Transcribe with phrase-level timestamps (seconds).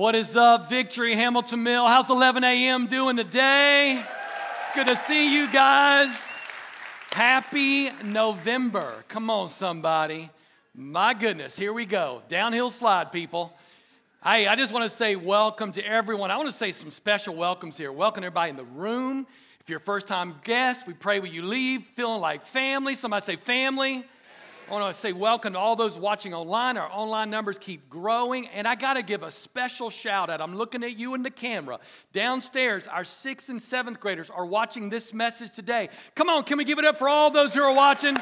[0.00, 1.86] What is up, Victory Hamilton Mill?
[1.86, 2.86] How's 11 a.m.
[2.86, 4.02] doing today?
[4.62, 6.08] It's good to see you guys.
[7.10, 9.04] Happy November.
[9.08, 10.30] Come on, somebody.
[10.74, 12.22] My goodness, here we go.
[12.30, 13.52] Downhill slide, people.
[14.24, 16.30] Hey, I just want to say welcome to everyone.
[16.30, 17.92] I want to say some special welcomes here.
[17.92, 19.26] Welcome everybody in the room.
[19.60, 22.94] If you're a first time guest, we pray when you leave feeling like family.
[22.94, 24.06] Somebody say family.
[24.70, 26.76] I want to say welcome to all those watching online.
[26.76, 28.46] Our online numbers keep growing.
[28.46, 30.40] And I got to give a special shout out.
[30.40, 31.80] I'm looking at you in the camera.
[32.12, 35.88] Downstairs, our sixth and seventh graders are watching this message today.
[36.14, 38.16] Come on, can we give it up for all those who are watching?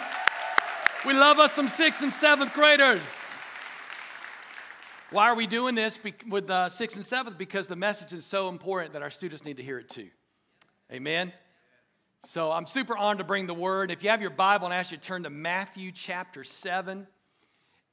[1.04, 3.02] We love us some sixth and seventh graders.
[5.10, 7.36] Why are we doing this with uh, sixth and seventh?
[7.36, 10.08] Because the message is so important that our students need to hear it too.
[10.90, 11.30] Amen.
[12.24, 13.90] So I'm super honored to bring the word.
[13.90, 17.06] If you have your Bible and I ask you to turn to Matthew chapter 7.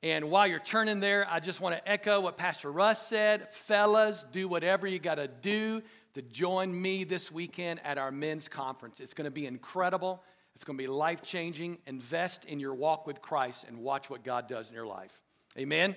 [0.01, 3.47] And while you're turning there, I just want to echo what Pastor Russ said.
[3.53, 5.83] Fellas, do whatever you got to do
[6.15, 8.99] to join me this weekend at our men's conference.
[8.99, 10.23] It's going to be incredible.
[10.55, 11.77] It's going to be life changing.
[11.85, 15.21] Invest in your walk with Christ and watch what God does in your life.
[15.57, 15.95] Amen.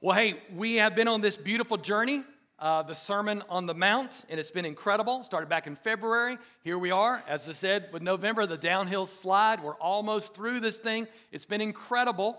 [0.00, 2.22] Well, hey, we have been on this beautiful journey
[2.60, 5.24] uh, the Sermon on the Mount, and it's been incredible.
[5.24, 6.36] Started back in February.
[6.62, 7.22] Here we are.
[7.26, 9.62] As I said, with November, the downhill slide.
[9.62, 11.08] We're almost through this thing.
[11.32, 12.38] It's been incredible.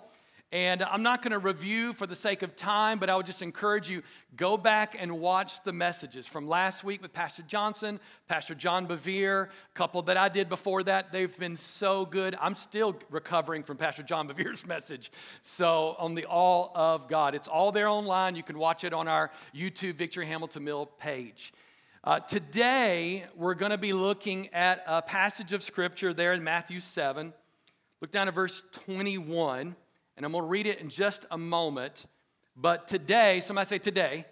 [0.53, 3.41] And I'm not going to review for the sake of time, but I would just
[3.41, 4.03] encourage you
[4.35, 9.45] go back and watch the messages from last week with Pastor Johnson, Pastor John Bevere,
[9.45, 11.13] a couple that I did before that.
[11.13, 12.35] They've been so good.
[12.41, 15.09] I'm still recovering from Pastor John Bevere's message.
[15.41, 18.35] So on the All of God, it's all there online.
[18.35, 21.53] You can watch it on our YouTube Victory Hamilton Mill page.
[22.03, 26.81] Uh, today, we're going to be looking at a passage of scripture there in Matthew
[26.81, 27.31] 7.
[28.01, 29.77] Look down at verse 21
[30.21, 32.05] and I'm going to read it in just a moment.
[32.55, 34.23] But today, somebody say today,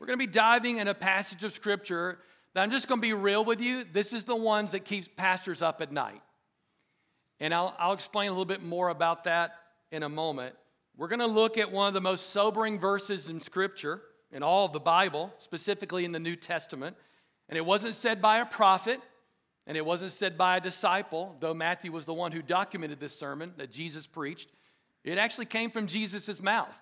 [0.00, 2.20] we're going to be diving in a passage of scripture
[2.54, 3.84] that I'm just going to be real with you.
[3.84, 6.22] This is the ones that keeps pastors up at night.
[7.38, 9.56] And I'll, I'll explain a little bit more about that
[9.92, 10.54] in a moment.
[10.96, 14.00] We're going to look at one of the most sobering verses in scripture,
[14.32, 16.96] in all of the Bible, specifically in the New Testament.
[17.50, 19.00] And it wasn't said by a prophet,
[19.66, 23.14] and it wasn't said by a disciple, though Matthew was the one who documented this
[23.14, 24.48] sermon that Jesus preached.
[25.04, 26.76] It actually came from Jesus' mouth.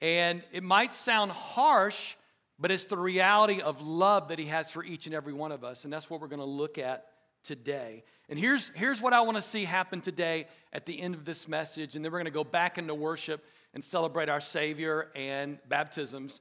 [0.00, 2.16] And it might sound harsh,
[2.58, 5.64] but it's the reality of love that he has for each and every one of
[5.64, 5.84] us.
[5.84, 7.06] And that's what we're going to look at
[7.44, 8.04] today.
[8.28, 11.48] And here's, here's what I want to see happen today at the end of this
[11.48, 11.96] message.
[11.96, 13.44] And then we're going to go back into worship
[13.74, 16.40] and celebrate our Savior and baptisms.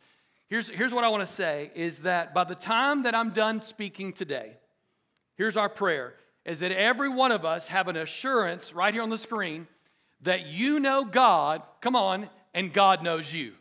[0.50, 3.62] Here's, here's what I want to say is that by the time that I'm done
[3.62, 4.58] speaking today,
[5.36, 6.16] here's our prayer
[6.46, 9.68] is that every one of us have an assurance right here on the screen
[10.22, 13.54] that you know God, come on, and God knows you.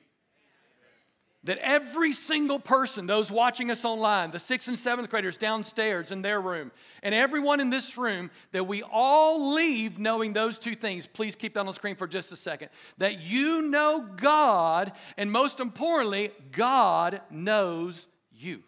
[1.44, 6.20] That every single person, those watching us online, the sixth and seventh graders downstairs in
[6.20, 6.72] their room,
[7.04, 11.06] and everyone in this room, that we all leave knowing those two things.
[11.06, 12.70] Please keep that on the screen for just a second.
[12.98, 18.64] That you know God, and most importantly, God knows you.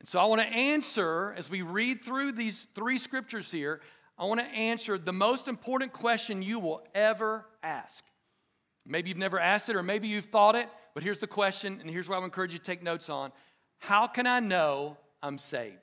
[0.00, 3.80] And so I want to answer, as we read through these three scriptures here,
[4.18, 8.04] I want to answer the most important question you will ever ask.
[8.84, 11.88] Maybe you've never asked it, or maybe you've thought it, but here's the question, and
[11.88, 13.30] here's what I would encourage you to take notes on
[13.78, 15.76] How can I know I'm saved?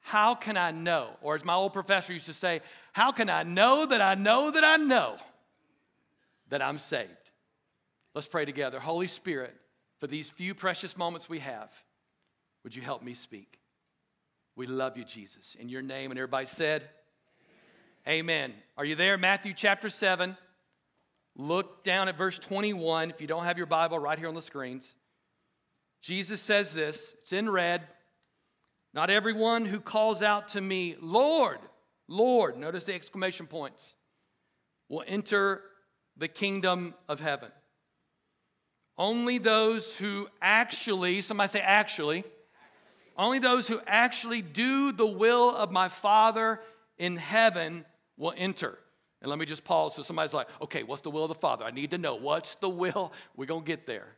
[0.00, 1.10] How can I know?
[1.22, 2.60] Or as my old professor used to say,
[2.92, 5.16] How can I know that I know that I know
[6.50, 7.10] that I'm saved?
[8.14, 8.78] Let's pray together.
[8.78, 9.56] Holy Spirit,
[9.98, 11.72] for these few precious moments we have,
[12.62, 13.61] would you help me speak?
[14.56, 15.56] We love you, Jesus.
[15.58, 16.88] In your name, and everybody said,
[18.06, 18.50] Amen.
[18.50, 18.54] Amen.
[18.76, 19.16] Are you there?
[19.16, 20.36] Matthew chapter 7.
[21.36, 23.10] Look down at verse 21.
[23.10, 24.92] If you don't have your Bible, right here on the screens.
[26.02, 27.82] Jesus says this, it's in red.
[28.92, 31.58] Not everyone who calls out to me, Lord,
[32.08, 33.94] Lord, notice the exclamation points,
[34.88, 35.62] will enter
[36.16, 37.50] the kingdom of heaven.
[38.98, 42.24] Only those who actually, somebody say actually,
[43.16, 46.60] only those who actually do the will of my Father
[46.98, 47.84] in heaven
[48.16, 48.78] will enter.
[49.20, 51.64] And let me just pause so somebody's like, okay, what's the will of the Father?
[51.64, 52.16] I need to know.
[52.16, 53.12] What's the will?
[53.36, 54.16] We're going to get there.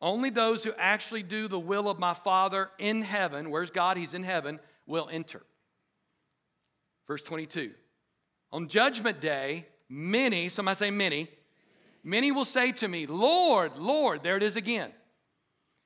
[0.00, 3.96] Only those who actually do the will of my Father in heaven, where's God?
[3.96, 5.42] He's in heaven, will enter.
[7.08, 7.72] Verse 22.
[8.52, 11.28] On judgment day, many, somebody say many,
[12.04, 14.92] many will say to me, Lord, Lord, there it is again.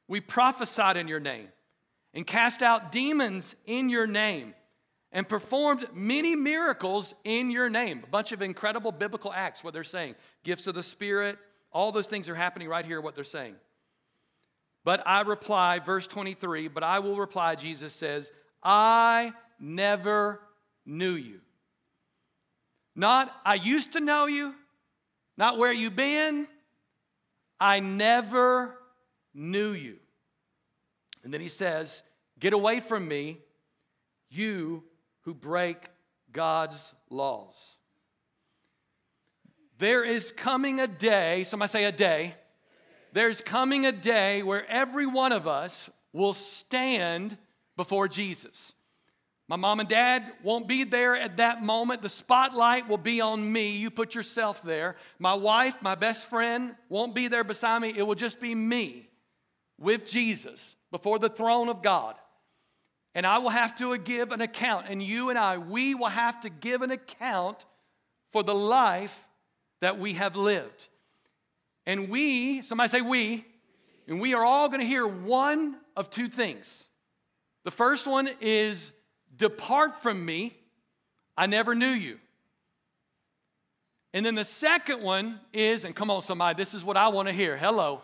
[0.09, 1.49] We prophesied in your name
[2.15, 4.55] and cast out demons in your name
[5.13, 8.03] and performed many miracles in your name.
[8.05, 11.39] A bunch of incredible biblical acts, what they're saying gifts of the Spirit,
[11.71, 13.55] All those things are happening right here, what they're saying.
[14.85, 18.31] But I reply, verse 23, but I will reply, Jesus says,
[18.63, 20.41] I never
[20.85, 21.41] knew you.
[22.95, 24.55] Not, I used to know you,
[25.37, 26.47] not where you've been.
[27.59, 28.77] I never
[29.33, 29.99] knew you.
[31.25, 32.03] And then he says,
[32.39, 33.39] Get away from me,
[34.31, 34.83] you
[35.23, 35.89] who break
[36.33, 37.77] God's laws.
[39.79, 42.35] There is coming a day, somebody say a day.
[43.13, 47.37] There's coming a day where every one of us will stand
[47.77, 48.73] before Jesus.
[49.49, 52.01] My mom and dad won't be there at that moment.
[52.01, 53.77] The spotlight will be on me.
[53.77, 54.97] You put yourself there.
[55.19, 57.93] My wife, my best friend, won't be there beside me.
[57.95, 59.11] It will just be me
[59.79, 62.15] with Jesus before the throne of God.
[63.17, 64.87] And I will have to give an account.
[64.89, 67.67] And you and I, we will have to give an account
[68.31, 69.27] for the life
[69.81, 70.89] that we have lived.
[71.85, 73.45] And we, somebody say we,
[74.07, 76.85] and we are all going to hear one of two things.
[77.65, 78.93] The first one is,
[79.37, 80.55] Depart from me,
[81.37, 82.19] I never knew you.
[84.15, 87.29] And then the second one is, and come on, somebody, this is what I want
[87.29, 87.57] to hear.
[87.57, 88.03] Hello.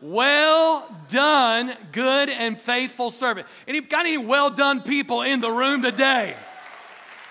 [0.00, 3.46] Well done, good and faithful servant.
[3.66, 6.34] Any got any well done people in the room today?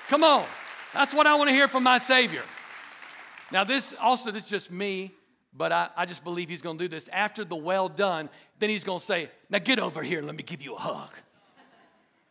[0.08, 0.46] Come on.
[0.94, 2.44] That's what I want to hear from my Savior.
[3.52, 5.12] Now, this also, this is just me,
[5.54, 7.08] but I, I just believe he's going to do this.
[7.10, 8.30] After the well done,
[8.60, 11.12] then he's going to say, Now get over here, let me give you a hug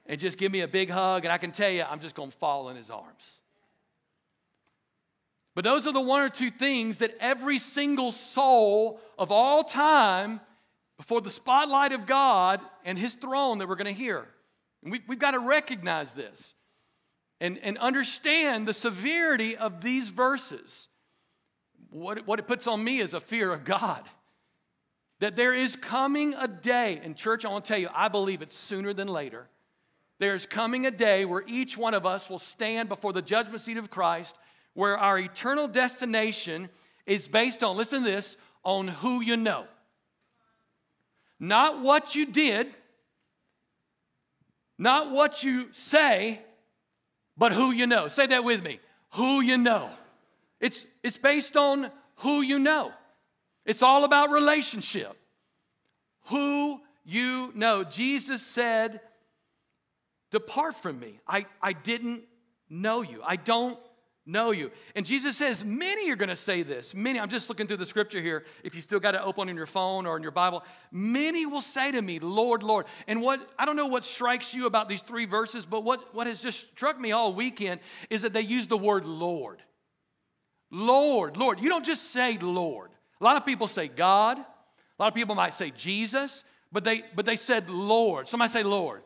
[0.07, 2.31] and just give me a big hug, and I can tell you, I'm just going
[2.31, 3.41] to fall in his arms.
[5.55, 10.41] But those are the one or two things that every single soul of all time,
[10.97, 14.27] before the spotlight of God and his throne, that we're going to hear.
[14.83, 16.55] And we, have got to recognize this
[17.41, 20.89] and, and understand the severity of these verses.
[21.91, 24.03] What, what it puts on me is a fear of God.
[25.21, 28.43] That there is coming a day, and church, I want to tell you, I believe
[28.43, 29.49] it's sooner than later
[30.19, 33.77] there's coming a day where each one of us will stand before the judgment seat
[33.77, 34.39] of Christ,
[34.75, 36.69] where our eternal destination
[37.07, 39.67] is based on, listen to this, on who you know.
[41.41, 42.73] Not what you did,
[44.79, 46.41] not what you say,
[47.37, 48.09] but who you know.
[48.09, 48.81] Say that with me.
[49.13, 49.91] Who you know.
[50.61, 52.93] It's, it's based on who you know.
[53.65, 55.17] It's all about relationship.
[56.27, 57.85] Who you know.
[57.85, 59.01] Jesus said,
[60.31, 61.21] Depart from me.
[61.29, 62.23] I, I didn't
[62.69, 63.23] know you.
[63.25, 63.79] I don't
[64.27, 64.71] know you.
[64.95, 66.95] And Jesus says, many are going to say this.
[66.95, 68.45] Many, I'm just looking through the scripture here.
[68.63, 71.61] If you still got it open in your phone or in your Bible, many will
[71.61, 72.87] say to me, Lord, Lord.
[73.07, 76.27] And what, I don't know what strikes you about these three verses, but what, what
[76.27, 79.63] has just struck me all weekend is that they use the word Lord.
[80.71, 81.61] Lord, Lord.
[81.61, 82.91] You don't just say Lord.
[83.21, 84.39] A lot of people say God.
[84.39, 88.29] A lot of people might say Jesus, but they, but they said Lord.
[88.29, 89.03] Somebody say Lord.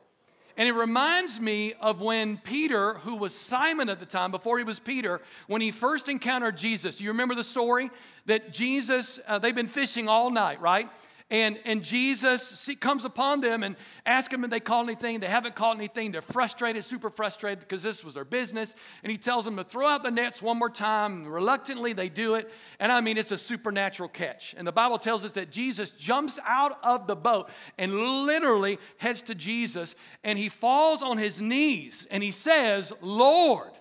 [0.59, 4.65] And it reminds me of when Peter, who was Simon at the time, before he
[4.65, 6.97] was Peter, when he first encountered Jesus.
[6.97, 7.91] Do you remember the story?
[8.27, 10.91] That Jesus, uh, they've been fishing all night, right?
[11.31, 13.77] And, and Jesus comes upon them and
[14.07, 15.21] asks them if they caught anything.
[15.21, 16.11] They haven't caught anything.
[16.11, 18.75] They're frustrated, super frustrated because this was their business.
[19.03, 21.27] And he tells them to throw out the nets one more time.
[21.27, 22.51] Reluctantly, they do it.
[22.81, 24.55] And I mean, it's a supernatural catch.
[24.57, 27.95] And the Bible tells us that Jesus jumps out of the boat and
[28.25, 29.95] literally heads to Jesus.
[30.25, 33.73] And he falls on his knees and he says, Lord,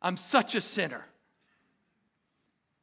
[0.00, 1.04] I'm such a sinner.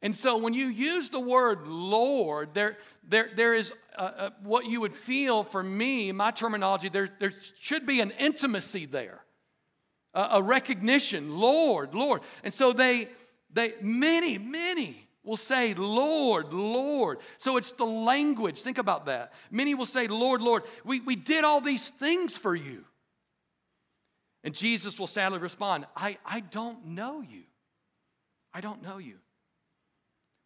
[0.03, 4.65] And so when you use the word Lord, there, there, there is a, a, what
[4.65, 9.23] you would feel for me, my terminology, there, there should be an intimacy there,
[10.13, 12.21] a, a recognition, Lord, Lord.
[12.43, 13.07] And so they,
[13.53, 17.19] they, many, many will say, Lord, Lord.
[17.37, 18.61] So it's the language.
[18.61, 19.31] Think about that.
[19.51, 22.83] Many will say, Lord, Lord, we, we did all these things for you.
[24.43, 27.43] And Jesus will sadly respond, I, I don't know you.
[28.53, 29.19] I don't know you.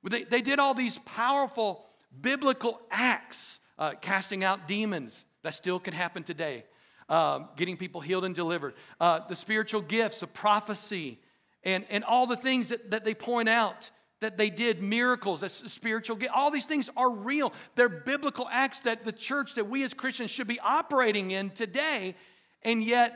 [0.10, 1.86] They, they did all these powerful
[2.22, 5.26] biblical acts, uh, casting out demons.
[5.44, 6.66] That still can happen today.
[7.08, 8.74] Uh, getting people healed and delivered.
[9.00, 11.20] Uh, the spiritual gifts of prophecy
[11.64, 15.72] and, and all the things that, that they point out that they did, miracles, that's
[15.72, 16.18] spiritual.
[16.34, 17.54] All these things are real.
[17.76, 22.16] They're biblical acts that the church, that we as Christians should be operating in today.
[22.64, 23.14] And yet,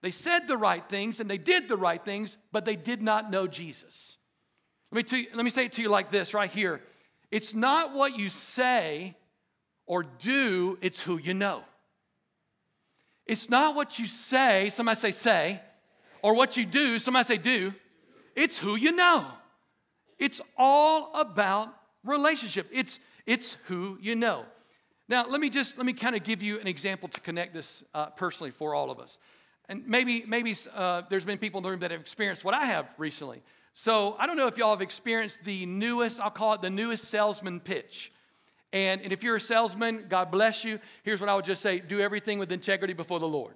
[0.00, 3.30] they said the right things and they did the right things, but they did not
[3.30, 4.18] know Jesus.
[4.92, 6.80] Let me, you, let me say it to you like this right here.
[7.30, 9.16] It's not what you say
[9.86, 11.62] or do, it's who you know.
[13.26, 15.60] It's not what you say, somebody say say,
[16.22, 17.74] or what you do, somebody say do.
[18.36, 19.26] It's who you know.
[20.18, 22.68] It's all about relationship.
[22.70, 24.44] It's, it's who you know.
[25.08, 27.84] Now, let me just let me kind of give you an example to connect this
[27.92, 29.18] uh, personally for all of us.
[29.68, 32.66] And maybe maybe uh, there's been people in the room that have experienced what I
[32.66, 33.42] have recently.
[33.74, 37.06] So I don't know if y'all have experienced the newest, I'll call it the newest
[37.06, 38.12] salesman pitch.
[38.72, 40.78] And, and if you're a salesman, God bless you.
[41.02, 43.54] Here's what I would just say do everything with integrity before the Lord.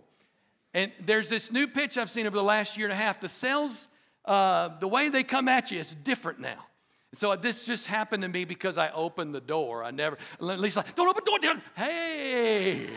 [0.74, 3.20] And there's this new pitch I've seen over the last year and a half.
[3.20, 3.88] The sales,
[4.24, 6.66] uh, the way they come at you is different now.
[7.14, 9.82] So this just happened to me because I opened the door.
[9.82, 11.62] I never, at least like, don't open the door, dude.
[11.74, 12.88] Hey.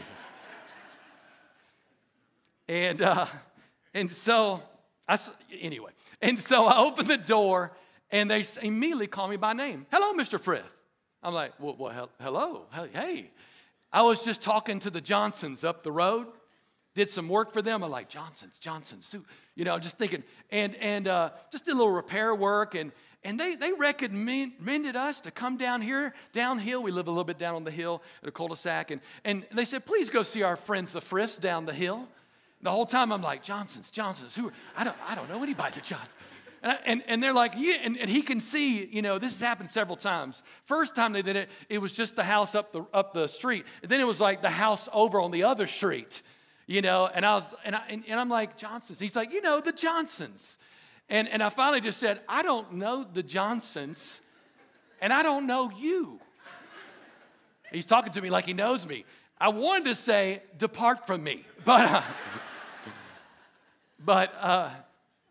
[2.68, 3.28] and, uh,
[3.94, 4.62] and so,
[5.10, 5.18] I,
[5.60, 7.72] anyway, and so I opened the door
[8.12, 9.88] and they immediately call me by name.
[9.92, 10.40] Hello, Mr.
[10.40, 10.64] Frith.
[11.24, 13.32] I'm like, well, well hello, hey.
[13.92, 16.28] I was just talking to the Johnsons up the road,
[16.94, 17.84] did some work for them.
[17.84, 19.16] I'm like, Johnsons, Johnsons,
[19.56, 22.76] you know, just thinking, and, and uh, just did a little repair work.
[22.76, 22.92] And,
[23.24, 26.84] and they, they recommended us to come down here, downhill.
[26.84, 28.92] We live a little bit down on the hill at a cul-de-sac.
[28.92, 32.08] And, and they said, please go see our friends, the Friths, down the hill.
[32.62, 35.84] The whole time I'm like, Johnsons, Johnsons, who I don't, I don't know anybody that
[35.84, 36.16] Johnsons.
[36.62, 39.32] And, I, and, and, they're like, yeah, and, and, he can see, you know, this
[39.32, 40.44] has happened several times.
[40.66, 43.66] First time they did it, it was just the house up the, up the street.
[43.82, 46.22] And then it was like the house over on the other street,
[46.68, 49.00] you know, and I was, and, I, and, and I'm like, Johnsons.
[49.00, 50.58] He's like, you know, the Johnsons.
[51.08, 54.20] And, and I finally just said, I don't know the Johnsons,
[55.02, 56.20] and I don't know you.
[57.72, 59.06] He's talking to me like he knows me.
[59.40, 62.02] I wanted to say, depart from me, but, uh,
[64.04, 64.70] but, uh,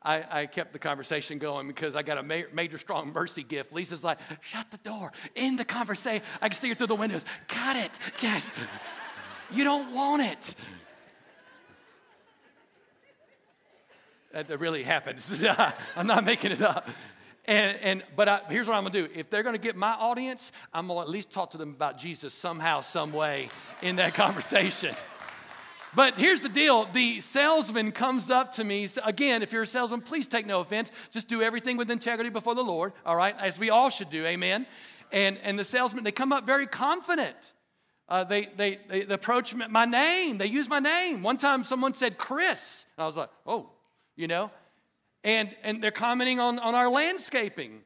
[0.01, 3.73] I, I, kept the conversation going because I got a ma- major strong mercy gift.
[3.73, 6.25] Lisa's like, shut the door, end the conversation.
[6.41, 7.25] I can see her through the windows.
[7.49, 7.91] Cut it.
[8.19, 8.43] Cut.
[9.51, 10.55] you don't want it.
[14.33, 15.45] That really happens.
[15.97, 16.89] I'm not making it up.
[17.47, 19.09] And, and but I, here's what I'm gonna do.
[19.15, 22.35] If they're gonna get my audience, I'm gonna at least talk to them about Jesus
[22.35, 23.49] somehow, some way
[23.83, 24.95] in that conversation.
[25.95, 28.88] But here's the deal the salesman comes up to me.
[29.04, 30.90] Again, if you're a salesman, please take no offense.
[31.11, 33.35] Just do everything with integrity before the Lord, all right?
[33.38, 34.66] As we all should do, amen.
[35.12, 37.37] And, and the salesman, they come up very confident.
[38.09, 41.23] Uh, they, they, they, approach my name, they use my name.
[41.23, 43.71] One time someone said Chris, and I was like, oh,
[44.16, 44.50] you know?
[45.25, 47.83] And, and they're commenting on, on our landscaping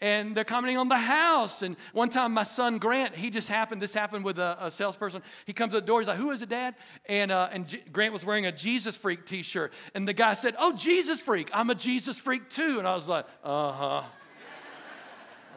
[0.00, 1.62] and they're commenting on the house.
[1.62, 5.22] And one time, my son Grant, he just happened, this happened with a, a salesperson.
[5.46, 6.74] He comes to the door, he's like, Who is it, Dad?
[7.06, 9.72] And, uh, and G- Grant was wearing a Jesus Freak t shirt.
[9.94, 12.78] And the guy said, Oh, Jesus Freak, I'm a Jesus Freak too.
[12.78, 14.02] And I was like, Uh huh.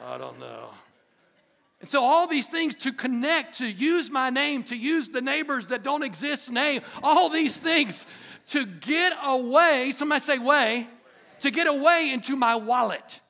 [0.06, 0.70] I don't know.
[1.80, 5.68] And so, all these things to connect, to use my name, to use the neighbors
[5.68, 8.06] that don't exist name, all these things
[8.48, 10.88] to get away, somebody say, way,
[11.42, 13.22] to get away into my wallet.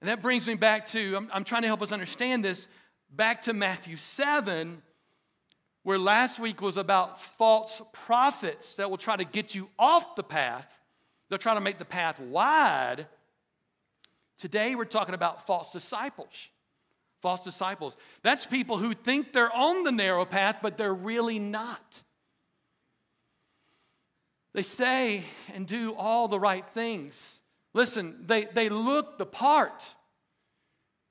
[0.00, 2.66] And that brings me back to, I'm, I'm, trying to help us understand this,
[3.14, 4.80] back to Matthew 7,
[5.82, 10.22] where last week was about false prophets that will try to get you off the
[10.22, 10.80] path.
[11.28, 13.06] They'll try to make the path wide.
[14.38, 16.48] Today we're talking about false disciples.
[17.20, 17.96] False disciples.
[18.22, 22.02] That's people who think they're on the narrow path, but they're really not.
[24.54, 27.39] They say and do all the right things
[27.72, 29.94] Listen, they, they look the part.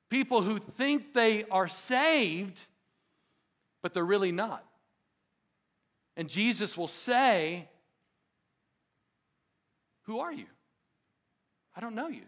[0.09, 2.59] People who think they are saved,
[3.81, 4.65] but they're really not.
[6.17, 7.69] And Jesus will say,
[10.03, 10.47] Who are you?
[11.75, 12.23] I don't know you.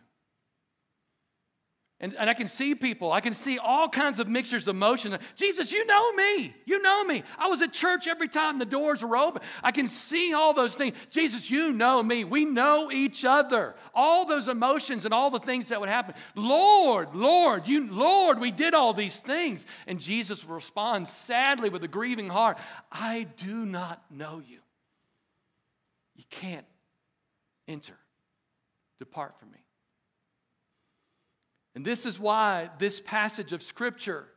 [2.02, 5.16] And, and I can see people, I can see all kinds of mixtures of emotion.
[5.36, 6.56] Jesus, you know me.
[6.66, 7.22] You know me.
[7.38, 9.44] I was at church every time the doors were open.
[9.62, 10.98] I can see all those things.
[11.12, 12.24] Jesus, you know me.
[12.24, 13.76] We know each other.
[13.94, 16.16] All those emotions and all the things that would happen.
[16.34, 19.68] Lord, Lord, you, Lord, we did all these things.
[19.86, 22.58] And Jesus responds sadly with a grieving heart
[22.92, 24.58] I do not know you.
[26.16, 26.66] You can't
[27.68, 27.98] enter.
[28.98, 29.61] Depart from me.
[31.76, 34.28] And this is why this passage of Scripture,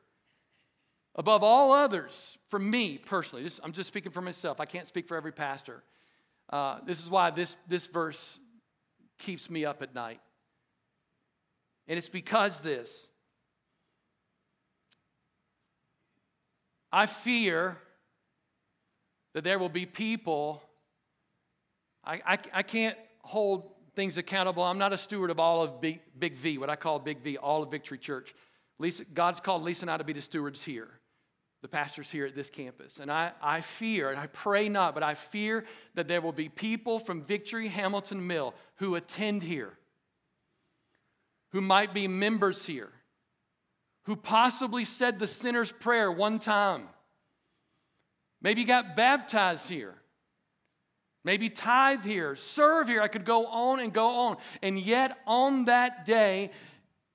[1.16, 5.16] above all others, for me personally, I'm just speaking for myself, I can't speak for
[5.16, 5.82] every pastor.
[6.50, 8.38] Uh, this is why this, this verse
[9.18, 10.20] keeps me up at night.
[11.88, 13.08] And it's because this.
[16.92, 17.76] I fear
[19.32, 20.62] that there will be people,
[22.04, 24.62] I, I, I can't hold things accountable.
[24.62, 27.36] I'm not a steward of all of Big, Big V, what I call Big V,
[27.36, 28.34] all of Victory Church.
[28.78, 30.88] Lisa, God's called Lisa and I to be the stewards here,
[31.62, 32.98] the pastors here at this campus.
[32.98, 36.48] And I, I fear, and I pray not, but I fear that there will be
[36.48, 39.78] people from Victory Hamilton Mill who attend here
[41.54, 42.90] who might be members here,
[44.06, 46.88] who possibly said the sinner's prayer one time,
[48.42, 49.94] maybe got baptized here,
[51.24, 53.02] maybe tithe here, serve here.
[53.02, 54.36] I could go on and go on.
[54.62, 56.50] And yet, on that day,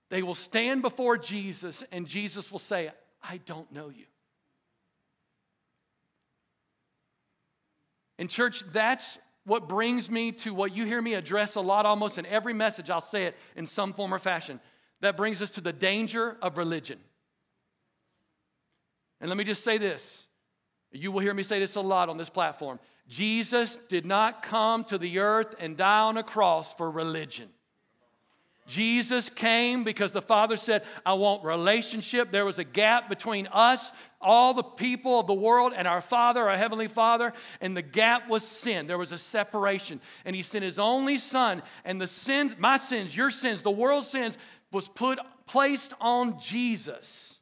[0.09, 4.05] they will stand before Jesus, and Jesus will say, I don't know you.
[8.17, 12.17] In church, that's what brings me to what you hear me address a lot almost
[12.17, 12.89] in every message.
[12.89, 14.59] I'll say it in some form or fashion.
[15.01, 16.99] That brings us to the danger of religion.
[19.21, 20.25] And let me just say this
[20.91, 22.79] you will hear me say this a lot on this platform.
[23.09, 27.49] Jesus did not come to the earth and die on a cross for religion.
[28.67, 32.29] Jesus came because the Father said, I want relationship.
[32.29, 36.47] There was a gap between us, all the people of the world, and our Father,
[36.47, 38.85] our Heavenly Father, and the gap was sin.
[38.85, 39.99] There was a separation.
[40.23, 44.07] And He sent His only Son, and the sins, my sins, your sins, the world's
[44.07, 44.37] sins,
[44.71, 47.39] was put placed on Jesus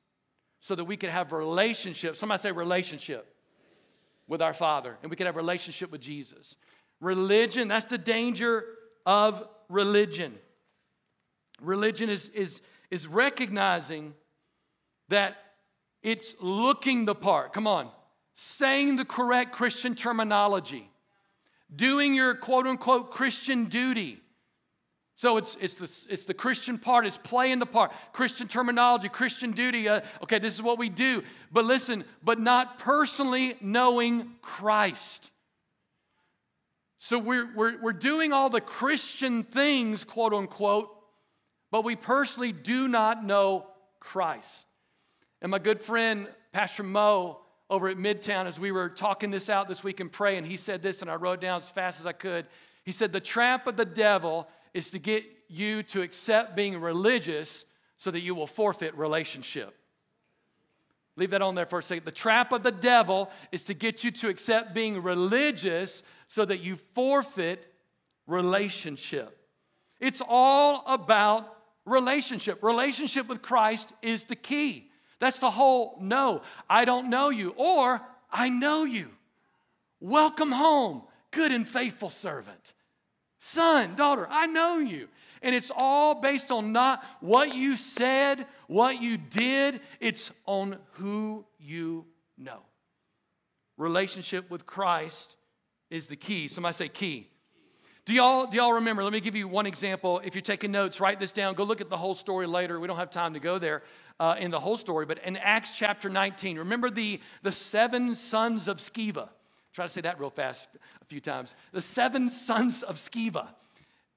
[0.61, 2.15] so that we could have relationship.
[2.15, 3.36] Somebody say relationship
[4.27, 6.55] with our Father, and we could have a relationship with Jesus.
[6.99, 8.65] Religion, that's the danger
[9.05, 10.35] of religion.
[11.61, 14.13] Religion is, is, is recognizing
[15.09, 15.37] that
[16.03, 17.53] it's looking the part.
[17.53, 17.89] Come on.
[18.35, 20.89] Saying the correct Christian terminology.
[21.73, 24.19] Doing your quote unquote Christian duty.
[25.17, 27.91] So it's, it's, the, it's the Christian part, it's playing the part.
[28.13, 29.89] Christian terminology, Christian duty.
[29.89, 31.23] Uh, okay, this is what we do.
[31.51, 35.31] But listen, but not personally knowing Christ.
[36.99, 40.95] So we're, we're, we're doing all the Christian things, quote unquote,
[41.71, 43.65] but we personally do not know
[43.99, 44.67] Christ.
[45.41, 47.39] And my good friend, Pastor Mo,
[47.71, 50.83] over at Midtown, as we were talking this out this week and praying, he said
[50.83, 52.45] this, and I wrote down as fast as I could.
[52.83, 54.47] He said, The trap of the devil
[54.77, 57.65] is to get you to accept being religious
[57.97, 59.75] so that you will forfeit relationship.
[61.15, 62.05] Leave that on there for a second.
[62.05, 66.59] The trap of the devil is to get you to accept being religious so that
[66.59, 67.73] you forfeit
[68.27, 69.35] relationship.
[69.99, 72.61] It's all about relationship.
[72.61, 74.91] Relationship with Christ is the key.
[75.17, 77.99] That's the whole no, I don't know you, or
[78.31, 79.09] I know you.
[79.99, 81.01] Welcome home,
[81.31, 82.75] good and faithful servant.
[83.51, 85.07] Son, daughter, I know you.
[85.41, 91.45] And it's all based on not what you said, what you did, it's on who
[91.59, 92.05] you
[92.37, 92.59] know.
[93.77, 95.35] Relationship with Christ
[95.89, 96.47] is the key.
[96.47, 97.29] Somebody say key.
[98.05, 99.03] Do y'all, do y'all remember?
[99.03, 100.21] Let me give you one example.
[100.23, 101.55] If you're taking notes, write this down.
[101.55, 102.79] Go look at the whole story later.
[102.79, 103.83] We don't have time to go there
[104.19, 105.05] uh, in the whole story.
[105.05, 109.29] But in Acts chapter 19, remember the, the seven sons of Sceva?
[109.77, 110.69] Try to say that real fast
[111.03, 111.53] a few times.
[111.71, 113.49] The seven sons of Sceva.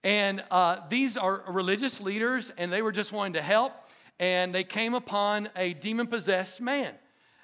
[0.02, 3.74] And uh, these are religious leaders, and they were just wanting to help.
[4.18, 6.94] And they came upon a demon possessed man.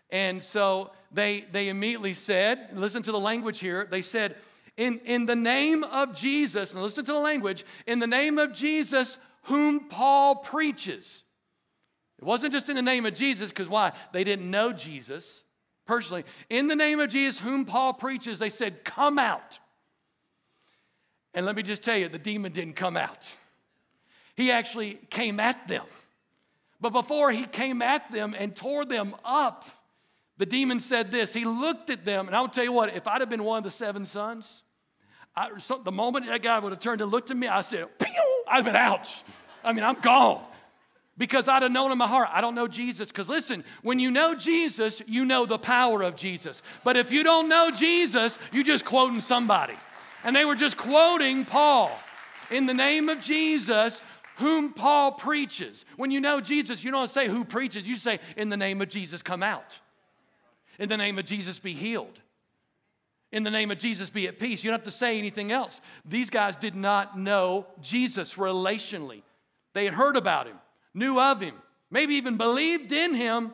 [0.09, 4.37] And so they, they immediately said, listen to the language here, they said,
[4.79, 8.55] in, in the name of Jesus, and listen to the language, in the name of
[8.55, 11.23] Jesus, whom Paul preaches.
[12.19, 13.93] It wasn't just in the name of Jesus, because why?
[14.15, 15.43] They didn't know Jesus
[15.87, 16.25] personally.
[16.51, 19.59] In the name of Jesus, whom Paul preaches, they said, Come out.
[21.33, 23.35] And let me just tell you, the demon didn't come out.
[24.35, 25.85] He actually came at them.
[26.81, 29.65] But before he came at them and tore them up,
[30.39, 31.33] the demon said this.
[31.33, 33.65] He looked at them, and I'll tell you what, if I'd have been one of
[33.65, 34.63] the seven sons,
[35.35, 37.87] I, so the moment that guy would have turned and looked at me, I said,
[37.99, 38.45] Pew!
[38.49, 39.23] I've been out.
[39.65, 40.47] I mean, I'm gone.
[41.19, 43.09] Because I'd have known in my heart, I don't know Jesus.
[43.09, 46.63] Because listen, when you know Jesus, you know the power of Jesus.
[46.85, 49.75] But if you don't know Jesus, you're just quoting somebody.
[50.25, 51.91] And they were just quoting Paul.
[52.51, 54.03] In the name of Jesus,
[54.37, 55.85] whom Paul preaches.
[55.97, 58.89] When you know Jesus, you don't say who preaches, you say, in the name of
[58.89, 59.81] Jesus, come out.
[60.79, 62.21] In the name of Jesus, be healed
[63.33, 64.63] in the name of Jesus, be at peace.
[64.63, 65.81] You don't have to say anything else.
[66.05, 69.23] These guys did not know Jesus relationally.
[69.75, 70.57] They had heard about him,
[70.97, 71.55] knew of him,
[71.91, 73.53] maybe even believed in him,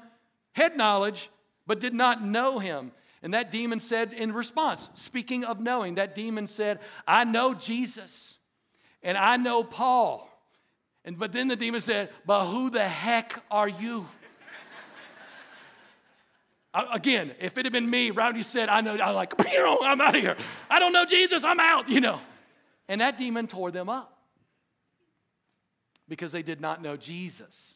[0.53, 1.29] head knowledge,
[1.67, 2.93] but did not know him.
[3.23, 8.39] And that demon said in response, speaking of knowing, that demon said, I know Jesus
[9.03, 10.29] and I know Paul.
[11.05, 14.07] And but then the demon said, But who the heck are you?
[16.93, 20.21] Again, if it had been me, right said, I know, I'm like, I'm out of
[20.21, 20.37] here.
[20.71, 22.21] I don't know Jesus, I'm out, you know.
[22.89, 24.22] And that demon tore them up
[26.09, 27.75] because they did not know Jesus.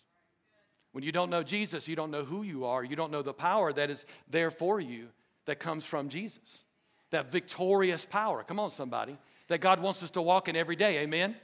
[0.92, 2.82] When you don't know Jesus, you don't know who you are.
[2.82, 5.08] You don't know the power that is there for you
[5.44, 6.64] that comes from Jesus.
[7.10, 8.42] That victorious power.
[8.42, 9.16] Come on, somebody.
[9.48, 10.98] That God wants us to walk in every day.
[11.00, 11.36] Amen?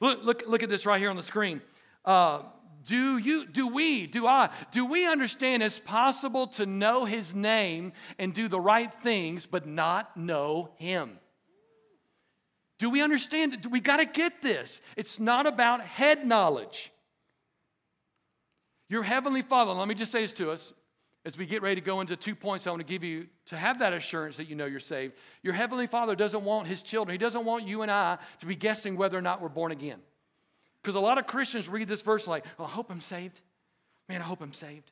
[0.00, 1.60] Look, look, look at this right here on the screen.
[2.04, 2.42] Uh,
[2.86, 7.92] do you, do we, do I, do we understand it's possible to know his name
[8.18, 11.18] and do the right things but not know him?
[12.78, 13.66] Do we understand it?
[13.66, 14.80] We got to get this.
[14.96, 16.92] It's not about head knowledge.
[18.88, 20.72] Your heavenly Father, let me just say this to us
[21.24, 23.56] as we get ready to go into two points I want to give you to
[23.56, 25.14] have that assurance that you know you're saved.
[25.42, 28.56] Your heavenly Father doesn't want his children, he doesn't want you and I to be
[28.56, 29.98] guessing whether or not we're born again.
[30.82, 33.40] Because a lot of Christians read this verse like, well, I hope I'm saved.
[34.08, 34.90] Man, I hope I'm saved.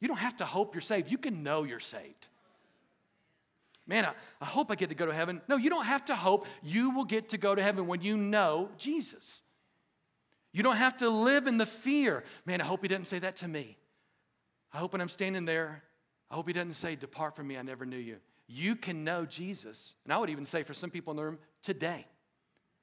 [0.00, 2.28] You don't have to hope you're saved, you can know you're saved.
[3.86, 5.40] Man, I, I hope I get to go to heaven.
[5.48, 6.46] No, you don't have to hope.
[6.62, 9.42] You will get to go to heaven when you know Jesus.
[10.52, 12.24] You don't have to live in the fear.
[12.46, 13.76] Man, I hope he doesn't say that to me.
[14.72, 15.82] I hope when I'm standing there,
[16.30, 18.16] I hope he doesn't say, Depart from me, I never knew you.
[18.48, 19.94] You can know Jesus.
[20.04, 22.06] And I would even say for some people in the room, today.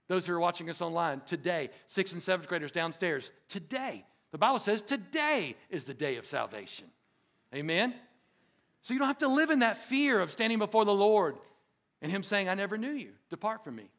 [0.07, 1.69] Those who are watching us online, today.
[1.87, 4.05] Sixth and seventh graders downstairs, today.
[4.31, 6.87] The Bible says today is the day of salvation.
[7.53, 7.93] Amen?
[8.83, 11.37] So you don't have to live in that fear of standing before the Lord
[12.01, 13.11] and Him saying, I never knew you.
[13.29, 13.89] Depart from me.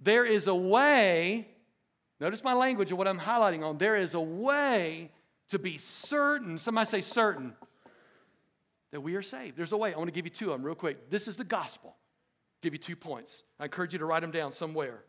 [0.00, 1.48] There is a way,
[2.20, 3.78] notice my language and what I'm highlighting on.
[3.78, 5.12] There is a way
[5.50, 7.54] to be certain, somebody say certain,
[8.90, 9.56] that we are saved.
[9.56, 9.94] There's a way.
[9.94, 11.08] I want to give you two of them real quick.
[11.08, 11.90] This is the gospel.
[11.90, 13.44] I'll give you two points.
[13.60, 15.04] I encourage you to write them down somewhere.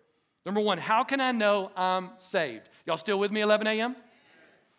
[0.46, 2.70] Number one, how can I know I'm saved?
[2.86, 3.96] Y'all still with me, 11 a.m.?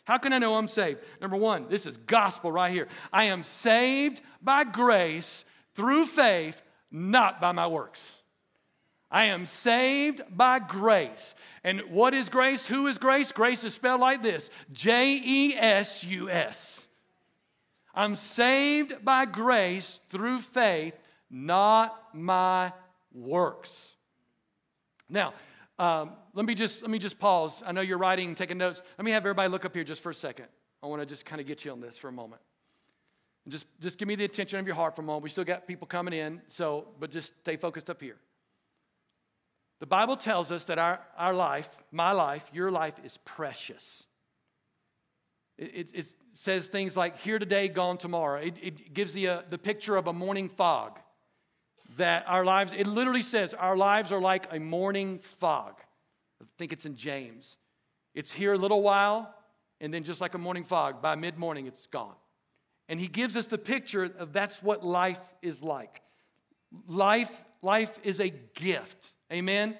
[0.04, 1.00] How can I know I'm saved?
[1.20, 2.88] Number one, this is gospel right here.
[3.12, 8.20] I am saved by grace through faith, not by my works.
[9.10, 11.34] I am saved by grace.
[11.62, 12.66] And what is grace?
[12.66, 13.32] Who is grace?
[13.32, 16.88] Grace is spelled like this J E S U S.
[17.94, 20.98] I'm saved by grace through faith,
[21.30, 22.72] not my
[23.12, 23.94] works.
[25.08, 25.32] Now,
[25.78, 27.62] um, let me just let me just pause.
[27.66, 28.82] I know you're writing, taking notes.
[28.98, 30.46] Let me have everybody look up here just for a second.
[30.82, 32.42] I want to just kind of get you on this for a moment.
[33.44, 35.24] And just just give me the attention of your heart for a moment.
[35.24, 38.16] We still got people coming in, so but just stay focused up here.
[39.80, 44.04] The Bible tells us that our, our life, my life, your life is precious.
[45.58, 48.40] It, it, it says things like here today, gone tomorrow.
[48.40, 50.98] It, it gives the, uh, the picture of a morning fog
[51.96, 55.74] that our lives, it literally says our lives are like a morning fog.
[56.42, 57.56] I think it's in James.
[58.14, 59.34] It's here a little while,
[59.80, 62.14] and then just like a morning fog, by mid morning, it's gone.
[62.88, 66.02] And he gives us the picture of that's what life is like.
[66.86, 69.12] Life, life is a gift.
[69.32, 69.76] Amen?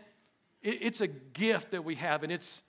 [0.62, 2.62] It, it's a gift that we have, and it's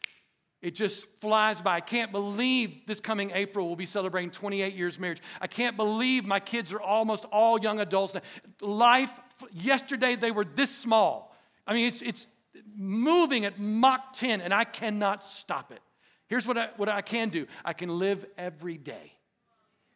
[0.61, 1.75] it just flies by.
[1.75, 5.21] I can't believe this coming April we'll be celebrating 28 years marriage.
[5.39, 8.21] I can't believe my kids are almost all young adults now.
[8.61, 9.11] Life,
[9.51, 11.35] yesterday they were this small.
[11.67, 12.27] I mean, it's, it's
[12.75, 15.81] moving at Mach 10, and I cannot stop it.
[16.27, 19.13] Here's what I, what I can do I can live every day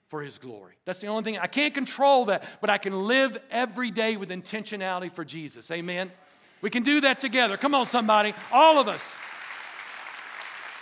[0.09, 0.73] for His glory.
[0.85, 1.37] That's the only thing.
[1.37, 5.71] I can't control that, but I can live every day with intentionality for Jesus.
[5.71, 6.11] Amen?
[6.61, 7.57] We can do that together.
[7.57, 8.33] Come on, somebody.
[8.51, 9.01] All of us.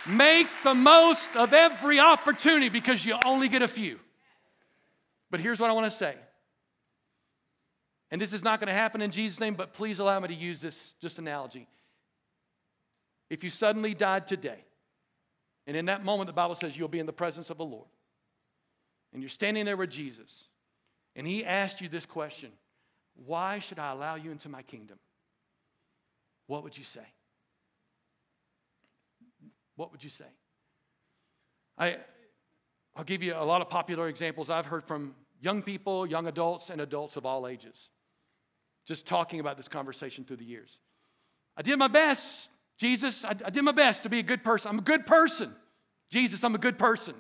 [0.10, 4.00] Make the most of every opportunity because you only get a few.
[5.30, 6.16] But here's what I want to say.
[8.10, 10.34] And this is not going to happen in Jesus' name, but please allow me to
[10.34, 11.68] use this just analogy.
[13.30, 14.64] If you suddenly died today,
[15.66, 17.88] and in that moment the Bible says you'll be in the presence of the Lord,
[19.12, 20.46] and you're standing there with Jesus,
[21.16, 22.52] and he asked you this question
[23.26, 25.00] Why should I allow you into my kingdom?
[26.46, 27.06] What would you say?
[29.78, 30.26] What would you say?
[31.78, 31.98] I,
[32.96, 36.70] I'll give you a lot of popular examples I've heard from young people, young adults,
[36.70, 37.90] and adults of all ages.
[38.86, 40.80] Just talking about this conversation through the years.
[41.56, 43.24] I did my best, Jesus.
[43.24, 44.70] I, I did my best to be a good person.
[44.70, 45.56] I'm a good person.
[46.10, 47.16] Jesus, I'm a good person.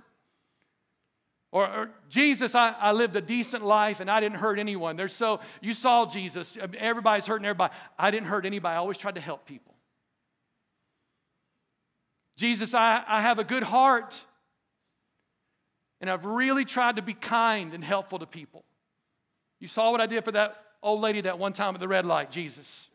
[1.51, 4.95] Or, or, Jesus, I, I, lived a decent life and I didn't hurt anyone.
[4.95, 7.73] There's so, you saw Jesus, everybody's hurting everybody.
[7.97, 8.73] I didn't hurt anybody.
[8.73, 9.76] I always tried to help people.
[12.37, 14.15] Jesus, I, I have a good heart.
[15.99, 18.63] And I've really tried to be kind and helpful to people.
[19.59, 22.05] You saw what I did for that old lady that one time at the red
[22.05, 22.89] light, Jesus.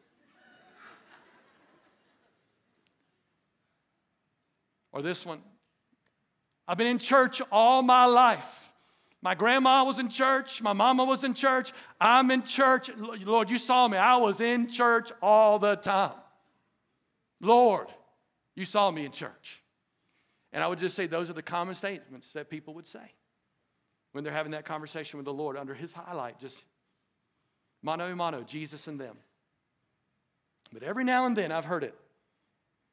[4.92, 5.40] or this one.
[6.68, 8.72] I've been in church all my life.
[9.20, 10.62] My grandma was in church.
[10.62, 11.72] My mama was in church.
[12.00, 12.90] I'm in church.
[12.96, 13.96] Lord, you saw me.
[13.96, 16.12] I was in church all the time.
[17.40, 17.88] Lord,
[18.54, 19.62] you saw me in church.
[20.52, 23.12] And I would just say those are the common statements that people would say
[24.12, 26.62] when they're having that conversation with the Lord under his highlight, just
[27.82, 29.16] mano mano, Jesus and them.
[30.72, 31.94] But every now and then I've heard it.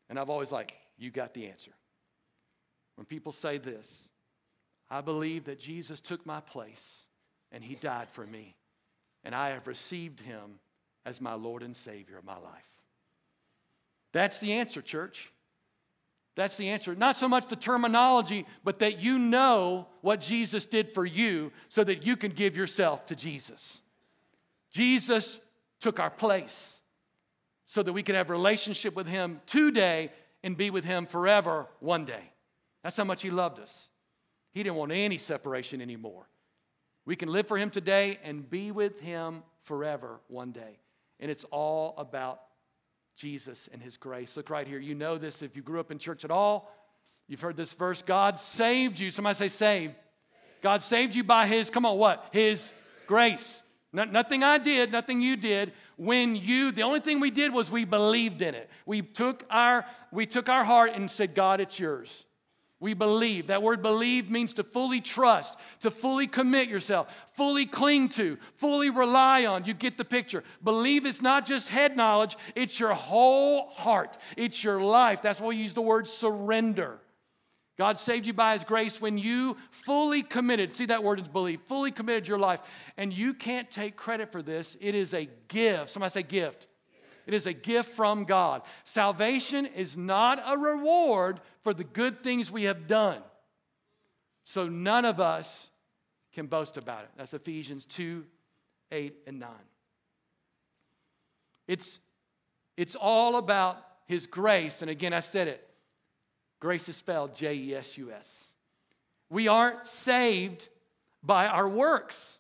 [0.10, 1.72] And I've always like, you got the answer.
[2.96, 4.08] When people say this,
[4.90, 7.04] I believe that Jesus took my place
[7.52, 8.56] and he died for me,
[9.24, 10.60] and I have received him
[11.06, 12.70] as my Lord and Savior of my life.
[14.12, 15.32] That's the answer, church.
[16.36, 16.96] That's the answer.
[16.96, 21.84] Not so much the terminology, but that you know what Jesus did for you so
[21.84, 23.82] that you can give yourself to Jesus.
[24.72, 25.40] Jesus
[25.80, 26.80] took our place
[27.66, 30.12] so that we could have relationship with him today
[30.44, 32.32] and be with him forever one day.
[32.84, 33.90] That's how much he loved us.
[34.52, 36.28] He didn't want any separation anymore.
[37.06, 40.80] We can live for him today and be with him forever one day.
[41.20, 42.40] And it's all about
[43.20, 44.38] Jesus and his grace.
[44.38, 44.80] Look right here.
[44.80, 46.74] You know this if you grew up in church at all.
[47.28, 49.12] You've heard this verse God saved you.
[49.12, 49.96] Somebody say, saved.
[50.62, 52.30] God saved you by his, come on, what?
[52.32, 52.72] His
[53.08, 53.62] grace.
[53.92, 55.74] No, nothing I did, nothing you did.
[55.98, 58.70] When you, the only thing we did was we believed in it.
[58.86, 62.26] We took our, we took our heart and said, God, it's yours.
[62.82, 63.48] We believe.
[63.48, 68.90] That word believe means to fully trust, to fully commit yourself, fully cling to, fully
[68.90, 69.66] rely on.
[69.66, 70.46] You get the picture.
[70.64, 75.22] Believe is not just head knowledge, it's your whole heart, it's your life.
[75.22, 77.00] That's why we use the word surrender.
[77.78, 80.74] God saved you by His grace when you fully committed.
[80.74, 81.62] See that word is believe.
[81.66, 82.62] Fully committed your life.
[82.98, 84.76] And you can't take credit for this.
[84.82, 85.90] It is a gift.
[85.90, 86.68] Somebody say gift.
[87.30, 88.64] It is a gift from God.
[88.86, 93.22] Salvation is not a reward for the good things we have done.
[94.46, 95.70] So none of us
[96.34, 97.12] can boast about it.
[97.18, 98.26] That's Ephesians 2
[98.92, 99.50] 8 and 9.
[101.68, 102.00] It's,
[102.76, 104.82] it's all about His grace.
[104.82, 105.70] And again, I said it
[106.60, 108.54] grace is spelled J E S U S.
[109.30, 110.68] We aren't saved
[111.22, 112.39] by our works.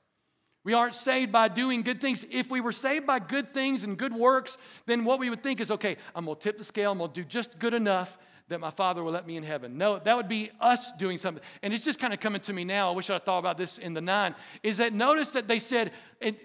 [0.69, 2.23] We aren't saved by doing good things.
[2.29, 4.55] If we were saved by good things and good works,
[4.85, 7.23] then what we would think is okay, I'm gonna tip the scale, I'm gonna do
[7.23, 9.79] just good enough that my Father will let me in heaven.
[9.79, 11.43] No, that would be us doing something.
[11.63, 12.91] And it's just kind of coming to me now.
[12.91, 14.35] I wish I thought about this in the nine.
[14.61, 15.91] Is that notice that they said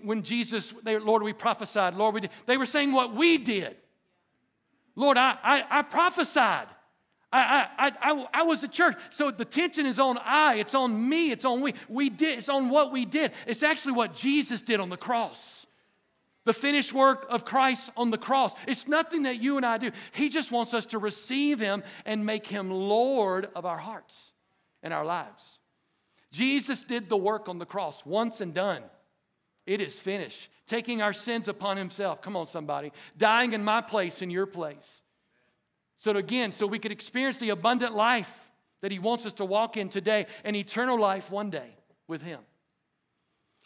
[0.02, 2.30] when Jesus, they, Lord, we prophesied, Lord, we did.
[2.46, 3.76] They were saying what we did.
[4.96, 6.68] Lord, I, I, I prophesied.
[7.34, 8.96] I, I, I, I was at church.
[9.10, 11.74] So the tension is on I, it's on me, it's on we.
[11.88, 13.32] We did, it's on what we did.
[13.46, 15.66] It's actually what Jesus did on the cross.
[16.44, 18.54] The finished work of Christ on the cross.
[18.68, 19.90] It's nothing that you and I do.
[20.12, 24.32] He just wants us to receive Him and make Him Lord of our hearts
[24.82, 25.58] and our lives.
[26.30, 28.82] Jesus did the work on the cross once and done.
[29.66, 30.50] It is finished.
[30.66, 32.22] Taking our sins upon Himself.
[32.22, 32.92] Come on, somebody.
[33.16, 35.02] Dying in my place, in your place.
[36.04, 39.78] So, again, so we could experience the abundant life that He wants us to walk
[39.78, 42.40] in today and eternal life one day with Him.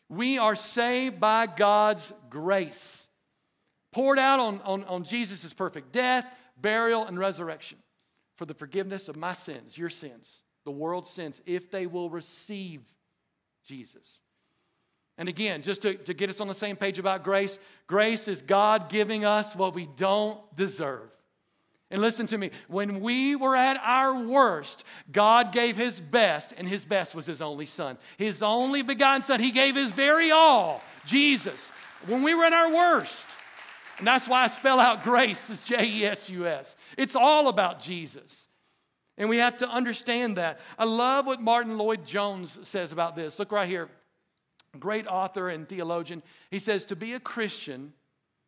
[0.09, 3.09] We are saved by God's grace,
[3.91, 7.79] poured out on, on, on Jesus' perfect death, burial, and resurrection
[8.37, 12.83] for the forgiveness of my sins, your sins, the world's sins, if they will receive
[13.67, 14.21] Jesus.
[15.19, 18.43] And again, just to, to get us on the same page about grace, grace is
[18.43, 21.11] God giving us what we don't deserve.
[21.91, 26.69] And listen to me, when we were at our worst, God gave his best, and
[26.69, 27.97] his best was his only son.
[28.19, 29.41] His only begotten son.
[29.41, 31.73] He gave his very all, Jesus,
[32.07, 33.25] when we were at our worst.
[33.97, 36.77] And that's why I spell out grace as J E S U S.
[36.97, 38.49] It's all about Jesus.
[39.17, 40.61] And we have to understand that.
[40.79, 43.39] I love what Martyn Lloyd-Jones says about this.
[43.39, 43.89] Look right here.
[44.79, 46.23] Great author and theologian.
[46.51, 47.95] He says, To be a Christian,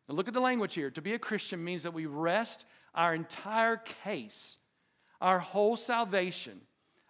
[0.07, 3.77] look at the language here, to be a Christian means that we rest our entire
[4.03, 4.57] case,
[5.19, 6.61] our whole salvation,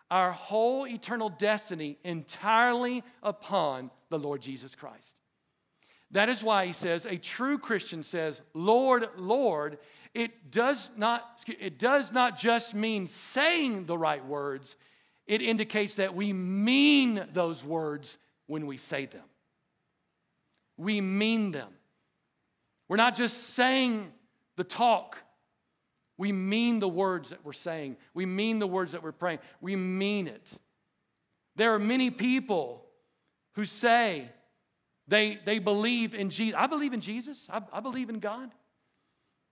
[0.09, 5.15] our whole eternal destiny entirely upon the Lord Jesus Christ.
[6.11, 9.77] That is why he says, a true Christian says, Lord, Lord.
[10.13, 14.75] It does not, it does not just mean saying the right words,
[15.25, 18.17] it indicates that we mean those words
[18.47, 19.23] when we say them.
[20.75, 21.69] We mean them.
[22.89, 24.11] We're not just saying
[24.57, 25.17] the talk,
[26.21, 27.97] we mean the words that we're saying.
[28.13, 29.39] We mean the words that we're praying.
[29.59, 30.51] We mean it.
[31.55, 32.85] There are many people
[33.55, 34.29] who say
[35.07, 36.53] they, they believe in Jesus.
[36.55, 38.51] I believe in Jesus, I, I believe in God.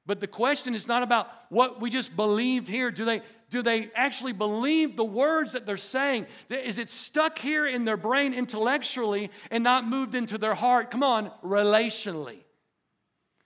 [0.05, 2.91] But the question is not about what we just believe here.
[2.91, 6.27] Do they, do they actually believe the words that they're saying?
[6.51, 10.91] Is it stuck here in their brain intellectually and not moved into their heart?
[10.91, 12.41] Come on, relationally.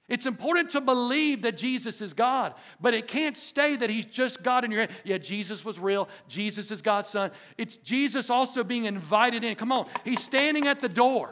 [0.10, 4.44] It's important to believe that Jesus is God, but it can't stay that he's just
[4.44, 4.92] God in your head.
[5.06, 6.10] Yeah, Jesus was real.
[6.28, 7.32] Jesus is God's son.
[7.58, 9.56] It's Jesus also being invited in.
[9.56, 9.88] Come on.
[10.04, 11.30] He's standing at the door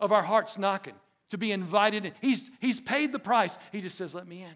[0.00, 0.94] of our hearts knocking
[1.30, 2.12] to be invited in.
[2.22, 3.56] He's, he's paid the price.
[3.72, 4.54] He just says, Let me in.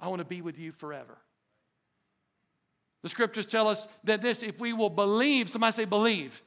[0.00, 1.16] I want to be with you forever.
[3.02, 6.42] The scriptures tell us that this, if we will believe, somebody say believe.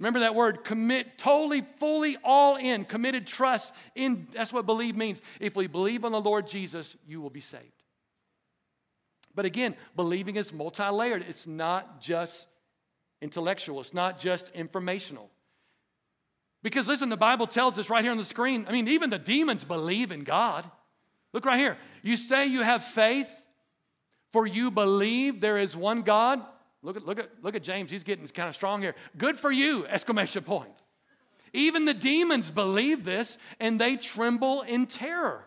[0.00, 5.20] Remember that word, commit, totally, fully, all in, committed trust in, that's what believe means.
[5.38, 7.66] If we believe on the Lord Jesus, you will be saved.
[9.34, 11.26] But again, believing is multi layered.
[11.28, 12.48] It's not just
[13.20, 15.30] intellectual, it's not just informational.
[16.62, 19.18] Because listen, the Bible tells us right here on the screen, I mean, even the
[19.18, 20.68] demons believe in God.
[21.34, 21.76] Look right here.
[22.02, 23.30] You say you have faith,
[24.32, 26.42] for you believe there is one God.
[26.82, 28.94] Look at, look at, look at James, he's getting kind of strong here.
[29.18, 30.72] Good for you, exclamation point.
[31.52, 35.44] Even the demons believe this and they tremble in terror.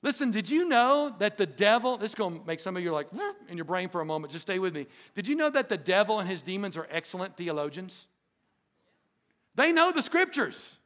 [0.00, 2.92] Listen, did you know that the devil, this is going to make some of you
[2.92, 3.08] like
[3.48, 4.86] in your brain for a moment, just stay with me.
[5.14, 8.06] Did you know that the devil and his demons are excellent theologians?
[9.56, 10.76] They know the scriptures.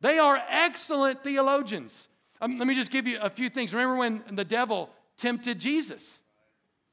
[0.00, 2.08] They are excellent theologians.
[2.40, 3.74] Um, let me just give you a few things.
[3.74, 6.20] Remember when the devil tempted Jesus?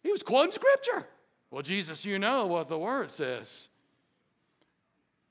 [0.03, 1.07] He was quoting scripture.
[1.51, 3.69] Well, Jesus, you know what the word says.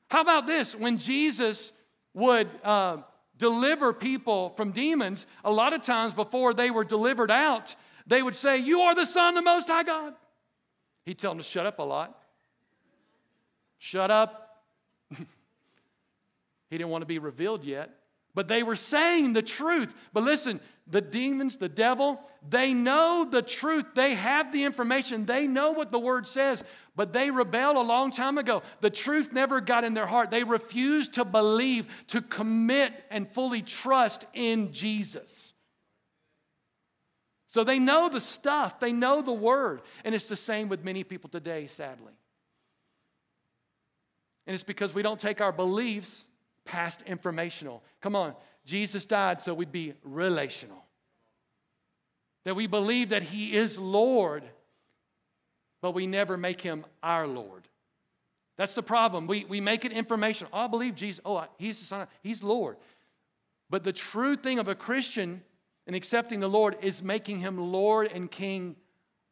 [0.08, 0.74] How about this?
[0.74, 1.72] When Jesus
[2.14, 2.48] would.
[2.62, 2.98] Uh,
[3.38, 7.74] deliver people from demons, a lot of times before they were delivered out,
[8.06, 10.14] they would say, You are the Son of the Most High God.
[11.04, 12.18] He'd tell them to shut up a lot.
[13.78, 14.64] Shut up.
[15.10, 15.26] he
[16.70, 17.90] didn't want to be revealed yet.
[18.34, 19.94] But they were saying the truth.
[20.12, 23.86] But listen, the demons, the devil, they know the truth.
[23.94, 25.26] They have the information.
[25.26, 26.62] They know what the word says,
[26.94, 28.62] but they rebelled a long time ago.
[28.80, 30.30] The truth never got in their heart.
[30.30, 35.54] They refused to believe, to commit, and fully trust in Jesus.
[37.48, 39.82] So they know the stuff, they know the word.
[40.04, 42.12] And it's the same with many people today, sadly.
[44.46, 46.24] And it's because we don't take our beliefs
[46.64, 47.82] past informational.
[48.00, 48.34] Come on,
[48.66, 50.84] Jesus died so we'd be relational.
[52.44, 54.42] That we believe that He is Lord,
[55.80, 57.68] but we never make Him our Lord.
[58.56, 59.26] That's the problem.
[59.26, 60.50] We, we make it informational.
[60.52, 61.20] Oh, I believe Jesus.
[61.24, 62.76] Oh, He's the Son of, He's Lord.
[63.70, 65.42] But the true thing of a Christian
[65.86, 68.76] in accepting the Lord is making Him Lord and King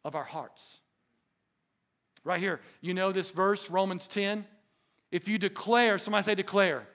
[0.04, 0.78] of our hearts.
[2.22, 4.46] Right here, you know this verse, Romans 10.
[5.10, 6.86] If you declare, somebody say declare.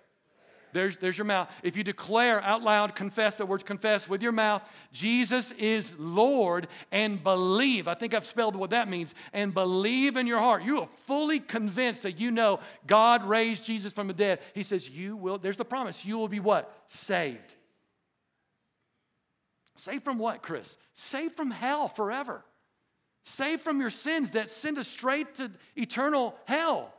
[0.73, 1.51] There's, there's your mouth.
[1.63, 6.67] If you declare out loud, confess, the words confess with your mouth, Jesus is Lord,
[6.91, 7.88] and believe.
[7.88, 9.13] I think I've spelled what that means.
[9.34, 10.63] And believe in your heart.
[10.63, 14.39] You are fully convinced that you know God raised Jesus from the dead.
[14.53, 16.73] He says, You will, there's the promise, you will be what?
[16.88, 17.55] Saved.
[19.75, 20.77] Saved from what, Chris?
[20.93, 22.43] Saved from hell forever.
[23.23, 26.93] Saved from your sins that send us straight to eternal hell.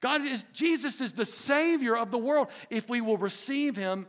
[0.00, 4.06] God is, Jesus is the Savior of the world if we will receive Him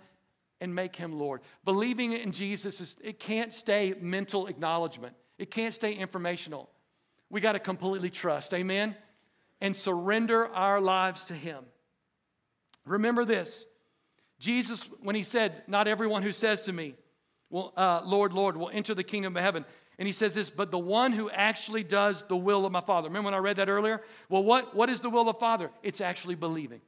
[0.61, 1.41] and make Him Lord.
[1.65, 6.69] Believing in Jesus, is, it can't stay mental acknowledgement, it can't stay informational.
[7.29, 8.95] We got to completely trust, amen?
[9.61, 11.63] And surrender our lives to Him.
[12.85, 13.65] Remember this
[14.39, 16.95] Jesus, when He said, Not everyone who says to me,
[17.49, 19.65] well, uh, Lord, Lord, will enter the kingdom of heaven.
[19.99, 23.09] And he says this, but the one who actually does the will of my Father.
[23.09, 24.01] Remember when I read that earlier?
[24.29, 25.69] Well, what, what is the will of Father?
[25.83, 26.79] It's actually believing.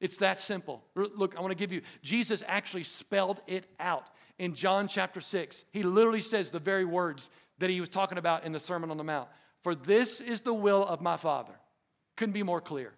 [0.00, 0.84] It's that simple.
[0.94, 4.06] Look, I want to give you, Jesus actually spelled it out
[4.38, 5.64] in John chapter 6.
[5.72, 8.96] He literally says the very words that he was talking about in the Sermon on
[8.96, 9.28] the Mount.
[9.62, 11.54] For this is the will of my Father.
[12.16, 12.92] Couldn't be more clear.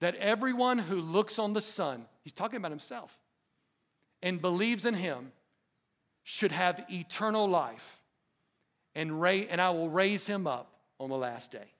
[0.00, 3.18] That everyone who looks on the Son, he's talking about himself,
[4.22, 5.32] and believes in him
[6.22, 7.99] should have eternal life
[8.94, 11.72] and, ra- and I will raise him up on the last day.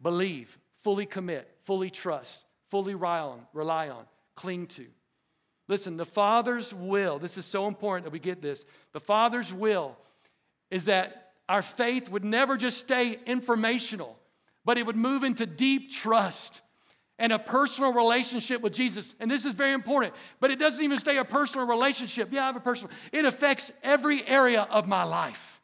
[0.00, 4.86] Believe, fully commit, fully trust, fully rely on, rely on, cling to.
[5.68, 8.64] Listen, the Father's will, this is so important that we get this.
[8.92, 9.96] The Father's will
[10.70, 14.16] is that our faith would never just stay informational,
[14.64, 16.60] but it would move into deep trust
[17.20, 19.14] and a personal relationship with Jesus.
[19.20, 22.32] And this is very important, but it doesn't even stay a personal relationship.
[22.32, 25.60] Yeah, I have a personal, it affects every area of my life.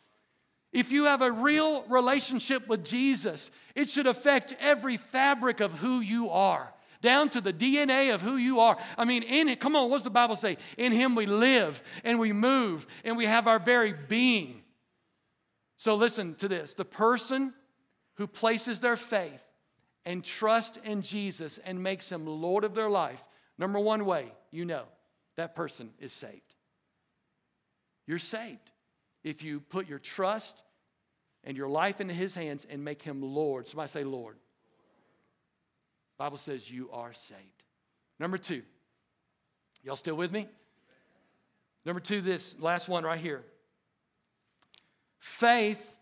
[0.73, 6.01] If you have a real relationship with Jesus, it should affect every fabric of who
[6.01, 8.77] you are, down to the DNA of who you are.
[8.99, 10.59] I mean, in it, come on, what's the Bible say?
[10.77, 14.63] In Him we live and we move and we have our very being.
[15.79, 17.55] So listen to this the person
[18.17, 19.46] who places their faith
[20.07, 23.23] and trust in Jesus and makes him Lord of their life,
[23.59, 24.85] number one way you know
[25.37, 26.55] that person is saved.
[28.07, 28.71] You're saved
[29.25, 30.63] if you put your trust
[31.43, 33.67] and your life into his hands and make him Lord.
[33.67, 34.37] Somebody say, Lord.
[36.17, 37.41] Bible says you are saved.
[38.19, 38.63] Number two,
[39.83, 40.49] y'all still with me?
[41.85, 43.43] Number two, this last one right here.
[45.19, 45.96] Faith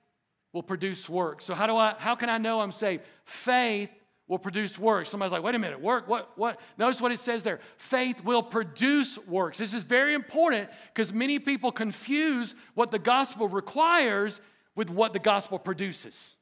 [0.54, 1.42] will produce work.
[1.42, 3.02] So how do I how can I know I'm saved?
[3.24, 3.90] Faith
[4.26, 5.10] will produce works.
[5.10, 6.08] Somebody's like, wait a minute, work?
[6.08, 6.30] What?
[6.36, 6.58] What?
[6.78, 7.60] Notice what it says there.
[7.76, 9.58] Faith will produce works.
[9.58, 14.40] This is very important because many people confuse what the gospel requires
[14.74, 16.36] with what the gospel produces.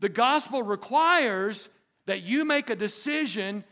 [0.00, 1.68] The gospel requires
[2.06, 3.64] that you make a decision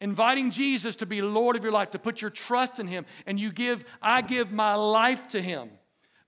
[0.00, 3.38] inviting Jesus to be Lord of your life, to put your trust in Him, and
[3.38, 5.70] you give, I give my life to Him.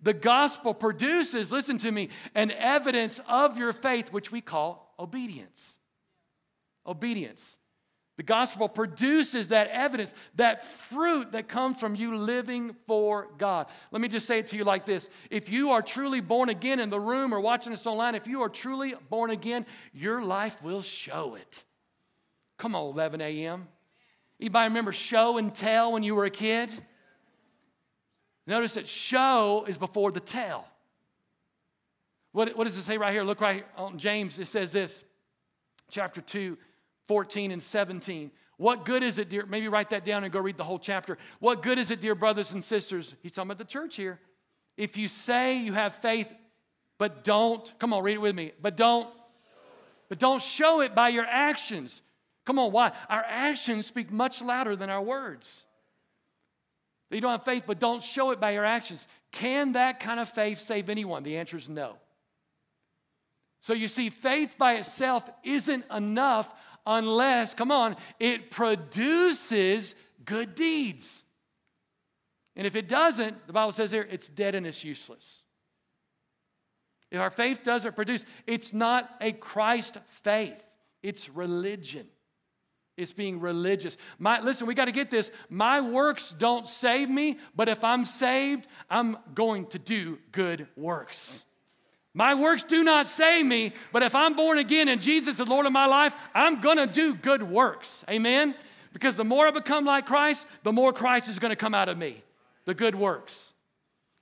[0.02, 5.78] The gospel produces, listen to me, an evidence of your faith, which we call obedience.
[6.86, 7.58] Obedience.
[8.16, 13.66] The gospel produces that evidence, that fruit that comes from you living for God.
[13.92, 16.80] Let me just say it to you like this if you are truly born again
[16.80, 20.62] in the room or watching us online, if you are truly born again, your life
[20.62, 21.64] will show it.
[22.58, 23.68] Come on, 11 a.m.
[24.38, 26.70] Anybody remember show and tell when you were a kid?
[28.50, 30.66] Notice that show is before the tell.
[32.32, 33.22] What, what does it say right here?
[33.22, 34.40] Look right here on James.
[34.40, 35.04] It says this,
[35.88, 36.58] chapter 2,
[37.06, 38.32] 14 and 17.
[38.56, 39.46] What good is it, dear?
[39.46, 41.16] Maybe write that down and go read the whole chapter.
[41.38, 43.14] What good is it, dear brothers and sisters?
[43.22, 44.18] He's talking about the church here.
[44.76, 46.28] If you say you have faith,
[46.98, 49.08] but don't, come on, read it with me, but don't,
[50.08, 52.02] but don't show it by your actions.
[52.44, 52.90] Come on, why?
[53.08, 55.62] Our actions speak much louder than our words.
[57.10, 59.06] You don't have faith, but don't show it by your actions.
[59.32, 61.22] Can that kind of faith save anyone?
[61.22, 61.96] The answer is no.
[63.62, 66.54] So you see, faith by itself isn't enough
[66.86, 69.94] unless, come on, it produces
[70.24, 71.24] good deeds.
[72.56, 75.42] And if it doesn't, the Bible says here, it's dead and it's useless.
[77.10, 80.62] If our faith doesn't produce, it's not a Christ faith,
[81.02, 82.06] it's religion.
[83.00, 83.96] It's being religious.
[84.18, 85.30] My, listen, we got to get this.
[85.48, 91.44] My works don't save me, but if I'm saved, I'm going to do good works.
[92.12, 95.66] My works do not save me, but if I'm born again and Jesus is Lord
[95.66, 98.04] of my life, I'm going to do good works.
[98.10, 98.54] Amen?
[98.92, 101.88] Because the more I become like Christ, the more Christ is going to come out
[101.88, 102.22] of me.
[102.64, 103.52] The good works.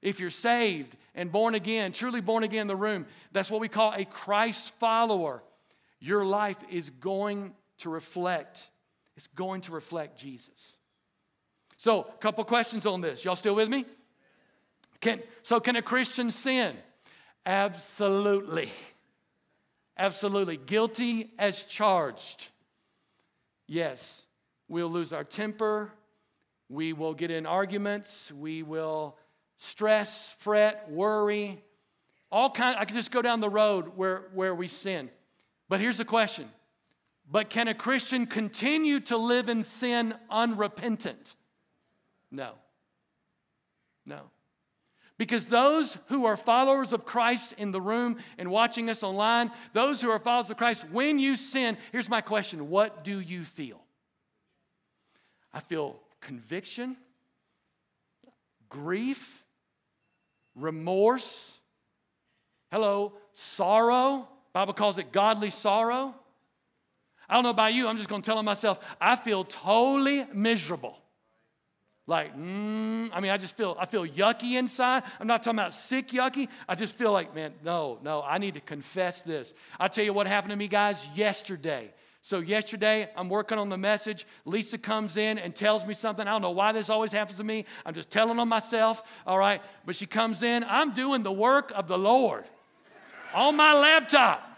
[0.03, 3.69] If you're saved and born again, truly born again in the room, that's what we
[3.69, 5.43] call a Christ follower.
[5.99, 8.69] Your life is going to reflect,
[9.17, 10.77] it's going to reflect Jesus.
[11.77, 13.25] So, a couple questions on this.
[13.25, 13.85] Y'all still with me?
[15.01, 16.77] Can, so, can a Christian sin?
[17.47, 18.71] Absolutely.
[19.97, 20.57] Absolutely.
[20.57, 22.49] Guilty as charged.
[23.67, 24.27] Yes,
[24.69, 25.93] we'll lose our temper.
[26.69, 28.33] We will get in arguments.
[28.33, 29.17] We will
[29.59, 31.63] stress, fret, worry.
[32.31, 32.77] All kind.
[32.79, 35.11] I could just go down the road where, where we sin.
[35.69, 36.49] But here's the question
[37.31, 41.35] but can a Christian continue to live in sin unrepentant?
[42.31, 42.53] No.
[44.07, 44.23] No.
[45.19, 50.01] Because those who are followers of Christ in the room and watching us online, those
[50.01, 53.81] who are followers of Christ, when you sin, here's my question what do you feel?
[55.53, 56.97] I feel conviction,
[58.69, 59.45] grief,
[60.55, 61.53] remorse,
[62.71, 64.29] hello, sorrow.
[64.53, 66.15] Bible calls it godly sorrow.
[67.29, 70.99] I don't know about you, I'm just going to tell myself, I feel totally miserable.
[72.07, 75.03] Like, mm, I mean, I just feel, I feel yucky inside.
[75.21, 76.49] I'm not talking about sick yucky.
[76.67, 79.53] I just feel like, man, no, no, I need to confess this.
[79.79, 81.93] I'll tell you what happened to me, guys, yesterday.
[82.23, 84.27] So, yesterday, I'm working on the message.
[84.47, 86.27] Lisa comes in and tells me something.
[86.27, 87.67] I don't know why this always happens to me.
[87.85, 89.61] I'm just telling on myself, all right?
[89.85, 90.65] But she comes in.
[90.65, 92.45] I'm doing the work of the Lord
[93.35, 94.49] on my laptop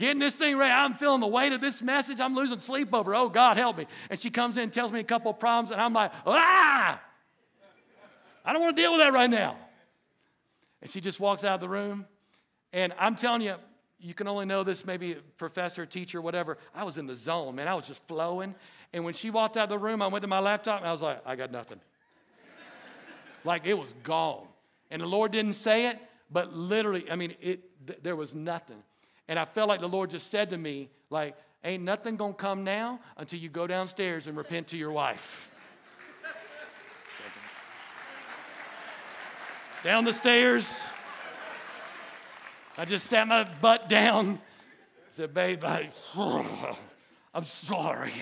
[0.00, 0.72] getting this thing ready.
[0.72, 2.20] I'm feeling the weight of this message.
[2.20, 3.14] I'm losing sleep over.
[3.14, 3.86] Oh, God, help me.
[4.08, 7.00] And she comes in and tells me a couple of problems, and I'm like, ah,
[8.44, 9.56] I don't want to deal with that right now.
[10.80, 12.06] And she just walks out of the room.
[12.72, 13.56] And I'm telling you,
[13.98, 16.56] you can only know this, maybe professor, teacher, whatever.
[16.74, 17.68] I was in the zone, man.
[17.68, 18.54] I was just flowing.
[18.94, 20.92] And when she walked out of the room, I went to my laptop and I
[20.92, 21.80] was like, I got nothing.
[23.44, 24.46] like it was gone.
[24.90, 25.98] And the Lord didn't say it,
[26.30, 28.82] but literally, I mean, it, th- there was nothing.
[29.30, 32.64] And I felt like the Lord just said to me, like, ain't nothing gonna come
[32.64, 35.48] now until you go downstairs and repent to your wife.
[39.84, 40.82] down the stairs.
[42.76, 44.40] I just sat my butt down.
[44.40, 45.90] I said, babe, I,
[47.32, 48.12] I'm sorry.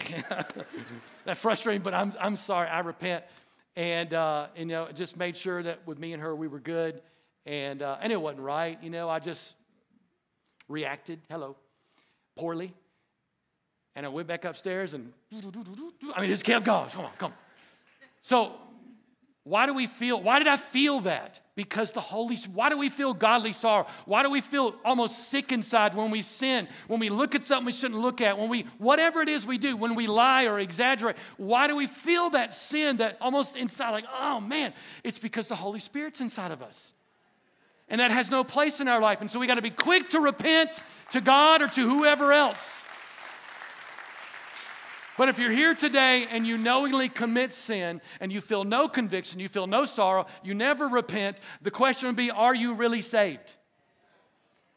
[1.24, 2.68] That's frustrating, but I'm, I'm sorry.
[2.68, 3.24] I repent.
[3.76, 7.00] And, uh, you know, just made sure that with me and her, we were good.
[7.46, 8.78] And, uh, and it wasn't right.
[8.82, 9.54] You know, I just,
[10.68, 11.56] reacted, hello,
[12.36, 12.74] poorly.
[13.96, 15.12] And I went back upstairs and
[16.14, 16.88] I mean, just kept going.
[16.90, 17.38] Come on, come on.
[18.20, 18.52] So,
[19.48, 21.40] why do we feel, why did I feel that?
[21.56, 23.86] Because the Holy why do we feel godly sorrow?
[24.04, 27.64] Why do we feel almost sick inside when we sin, when we look at something
[27.64, 30.60] we shouldn't look at, when we, whatever it is we do, when we lie or
[30.60, 31.16] exaggerate?
[31.38, 35.56] Why do we feel that sin that almost inside, like, oh man, it's because the
[35.56, 36.92] Holy Spirit's inside of us.
[37.88, 39.20] And that has no place in our life.
[39.20, 40.82] And so we got to be quick to repent
[41.12, 42.82] to God or to whoever else.
[45.16, 49.40] But if you're here today and you knowingly commit sin and you feel no conviction,
[49.40, 53.56] you feel no sorrow, you never repent, the question would be are you really saved?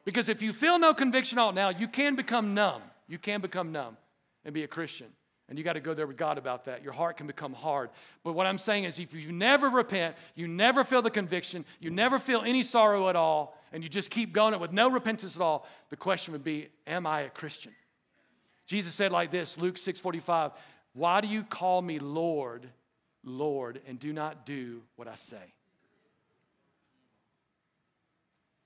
[0.04, 2.82] Because if you feel no conviction at all now, you can become numb.
[3.08, 3.98] You can become numb
[4.44, 5.08] and be a Christian.
[5.52, 6.82] And you got to go there with God about that.
[6.82, 7.90] Your heart can become hard.
[8.24, 11.90] But what I'm saying is, if you never repent, you never feel the conviction, you
[11.90, 15.42] never feel any sorrow at all, and you just keep going with no repentance at
[15.42, 17.74] all, the question would be, Am I a Christian?
[18.66, 20.54] Jesus said like this, Luke 6:45,
[20.94, 22.70] "Why do you call me Lord,
[23.22, 25.54] Lord, and do not do what I say?"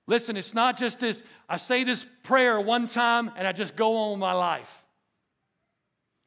[0.06, 3.96] Listen, it's not just this, I say this prayer one time and I just go
[3.96, 4.85] on with my life.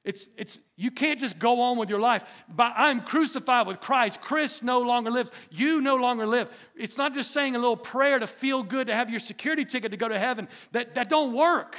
[0.03, 2.23] It's, it's, you can't just go on with your life.
[2.47, 4.21] But I'm crucified with Christ.
[4.21, 5.31] Chris no longer lives.
[5.51, 6.49] You no longer live.
[6.75, 9.91] It's not just saying a little prayer to feel good, to have your security ticket
[9.91, 10.47] to go to heaven.
[10.71, 11.75] That, that don't work.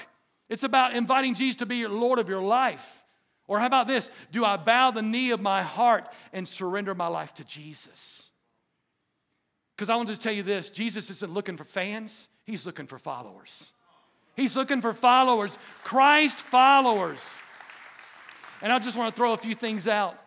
[0.48, 3.04] It's about inviting Jesus to be your Lord of your life.
[3.46, 4.10] Or how about this?
[4.30, 8.28] Do I bow the knee of my heart and surrender my life to Jesus?
[9.74, 12.98] Because I want to tell you this Jesus isn't looking for fans, He's looking for
[12.98, 13.72] followers.
[14.36, 17.20] He's looking for followers, Christ followers.
[18.62, 20.18] And I just want to throw a few things out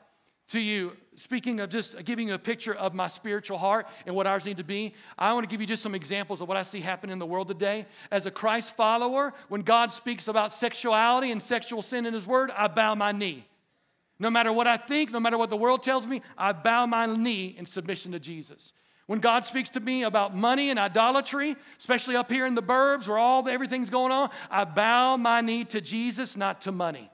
[0.49, 4.27] to you speaking of just giving you a picture of my spiritual heart and what
[4.27, 6.63] ours need to be, I want to give you just some examples of what I
[6.63, 7.85] see happen in the world today.
[8.11, 12.51] As a Christ follower, when God speaks about sexuality and sexual sin in His Word,
[12.51, 13.45] I bow my knee.
[14.19, 17.05] No matter what I think, no matter what the world tells me, I bow my
[17.05, 18.73] knee in submission to Jesus.
[19.05, 23.07] When God speaks to me about money and idolatry, especially up here in the burbs
[23.07, 27.09] where all the, everything's going on, I bow my knee to Jesus, not to money.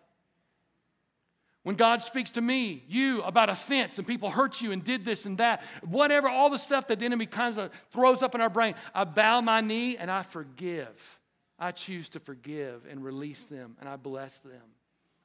[1.63, 5.25] When God speaks to me, you, about offense and people hurt you and did this
[5.25, 8.49] and that, whatever, all the stuff that the enemy kind of throws up in our
[8.49, 11.19] brain, I bow my knee and I forgive.
[11.59, 14.61] I choose to forgive and release them and I bless them.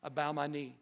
[0.02, 0.74] I bow my knee.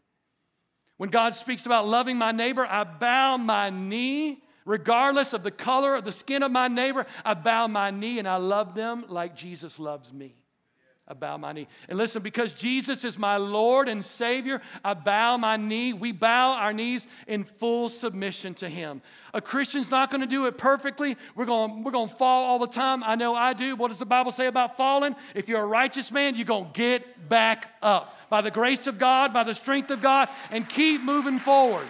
[0.96, 4.42] When God speaks about loving my neighbor, I bow my knee.
[4.64, 8.28] Regardless of the color of the skin of my neighbor, I bow my knee and
[8.28, 10.36] I love them like Jesus loves me.
[11.08, 11.66] I bow my knee.
[11.88, 15.92] And listen, because Jesus is my Lord and Savior, I bow my knee.
[15.92, 19.02] We bow our knees in full submission to Him.
[19.34, 21.16] A Christian's not going to do it perfectly.
[21.34, 23.02] We're going, we're going to fall all the time.
[23.02, 23.74] I know I do.
[23.74, 25.16] What does the Bible say about falling?
[25.34, 28.98] If you're a righteous man, you're going to get back up by the grace of
[28.98, 31.86] God, by the strength of God, and keep moving forward.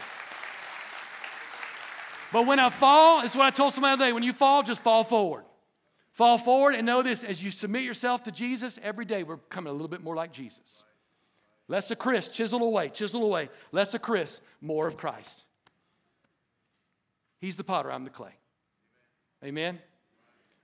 [2.32, 4.62] But when I fall, it's what I told somebody the other day when you fall,
[4.62, 5.44] just fall forward.
[6.12, 9.70] Fall forward and know this as you submit yourself to Jesus, every day we're becoming
[9.70, 10.84] a little bit more like Jesus.
[11.68, 13.48] Less of Chris, chisel away, chisel away.
[13.72, 15.44] Less of Chris, more of Christ.
[17.40, 18.34] He's the potter, I'm the clay.
[19.42, 19.78] Amen?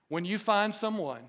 [0.08, 1.22] When you find someone,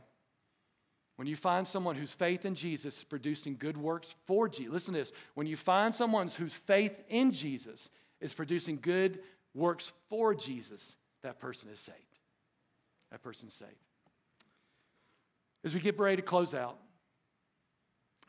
[1.16, 4.94] when you find someone whose faith in Jesus is producing good works for Jesus, listen
[4.96, 5.14] to this.
[5.34, 7.90] When you find someone whose faith in Jesus
[8.20, 9.20] is producing good
[9.54, 11.98] works for Jesus, that person is saved.
[13.12, 13.89] That person's saved.
[15.64, 16.78] As we get ready to close out,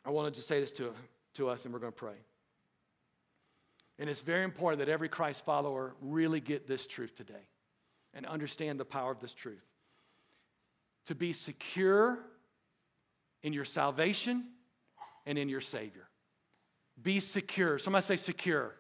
[0.05, 0.93] I wanted to say this to,
[1.35, 2.17] to us, and we're going to pray.
[3.99, 7.47] And it's very important that every Christ follower really get this truth today
[8.15, 9.63] and understand the power of this truth.
[11.07, 12.19] To be secure
[13.43, 14.47] in your salvation
[15.27, 16.09] and in your Savior.
[17.01, 17.79] Be secure.
[17.79, 18.75] Somebody say secure.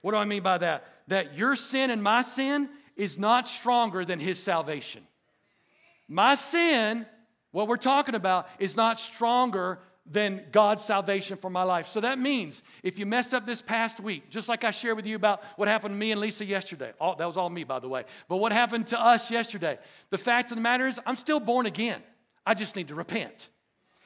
[0.00, 0.86] What do I mean by that?
[1.08, 5.02] That your sin and my sin is not stronger than His salvation.
[6.08, 7.06] My sin
[7.52, 9.78] what we're talking about is not stronger
[10.10, 11.86] than God's salvation for my life.
[11.86, 15.06] So that means if you messed up this past week, just like I shared with
[15.06, 17.78] you about what happened to me and Lisa yesterday, all, that was all me, by
[17.78, 19.78] the way, but what happened to us yesterday,
[20.10, 22.02] the fact of the matter is, I'm still born again.
[22.46, 23.50] I just need to repent.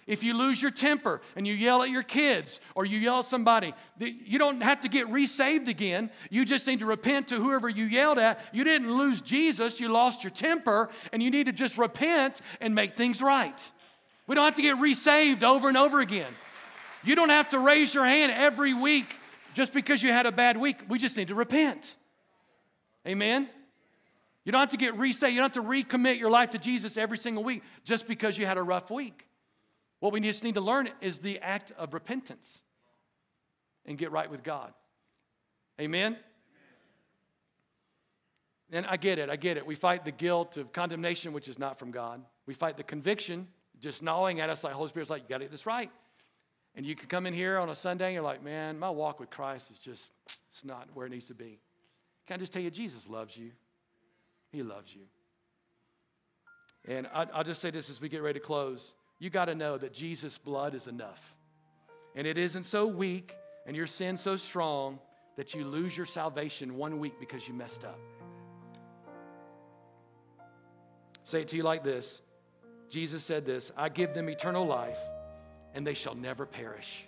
[0.06, 3.24] If you lose your temper and you yell at your kids or you yell at
[3.24, 6.10] somebody, you don't have to get resaved again.
[6.28, 8.40] You just need to repent to whoever you yelled at.
[8.52, 12.74] You didn't lose Jesus, you lost your temper, and you need to just repent and
[12.74, 13.58] make things right.
[14.26, 16.32] We don't have to get resaved over and over again.
[17.04, 19.06] You don't have to raise your hand every week
[19.54, 20.78] just because you had a bad week.
[20.88, 21.96] We just need to repent.
[23.06, 23.48] Amen?
[24.44, 25.34] You don't have to get resaved.
[25.34, 28.46] You don't have to recommit your life to Jesus every single week just because you
[28.46, 29.26] had a rough week.
[30.02, 32.60] What we just need to learn is the act of repentance
[33.86, 34.74] and get right with God.
[35.80, 36.16] Amen?
[38.72, 39.64] And I get it, I get it.
[39.64, 42.20] We fight the guilt of condemnation, which is not from God.
[42.46, 43.46] We fight the conviction,
[43.78, 45.92] just gnawing at us like Holy Spirit's like, you got to get this right.
[46.74, 49.20] And you can come in here on a Sunday and you're like, man, my walk
[49.20, 50.10] with Christ is just,
[50.50, 51.60] it's not where it needs to be.
[52.26, 53.52] Can I just tell you, Jesus loves you?
[54.50, 55.02] He loves you.
[56.92, 58.94] And I'll just say this as we get ready to close.
[59.22, 61.36] You got to know that Jesus' blood is enough.
[62.16, 64.98] And it isn't so weak and your sin so strong
[65.36, 68.00] that you lose your salvation one week because you messed up.
[71.22, 72.20] Say it to you like this
[72.90, 74.98] Jesus said this I give them eternal life,
[75.72, 77.06] and they shall never perish.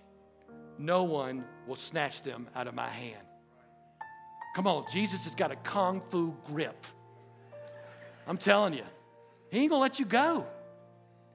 [0.79, 3.27] No one will snatch them out of my hand.
[4.55, 6.87] Come on, Jesus has got a kung fu grip.
[8.29, 8.85] I'm telling you,
[9.51, 10.47] He ain't gonna let you go.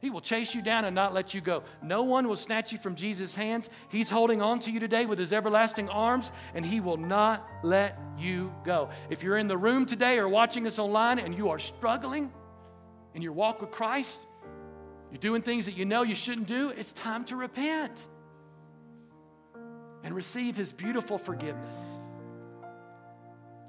[0.02, 1.64] He will chase you down and not let you go.
[1.82, 3.70] No one will snatch you from Jesus' hands.
[3.90, 8.00] He's holding on to you today with his everlasting arms, and he will not let
[8.18, 8.90] you go.
[9.10, 12.32] If you're in the room today or watching us online and you are struggling
[13.14, 14.22] in your walk with Christ,
[15.12, 18.08] you're doing things that you know you shouldn't do, it's time to repent
[20.04, 21.78] and receive his beautiful forgiveness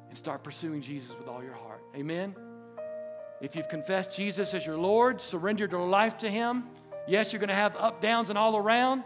[0.08, 1.82] and start pursuing Jesus with all your heart.
[1.96, 2.36] Amen.
[3.40, 6.64] If you've confessed Jesus as your Lord, surrendered your life to Him,
[7.08, 9.02] yes, you're going to have up, downs, and all around.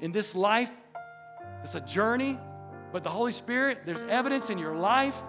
[0.00, 0.70] In this life,
[1.62, 2.38] it's a journey,
[2.92, 5.20] but the Holy Spirit, there's evidence in your life.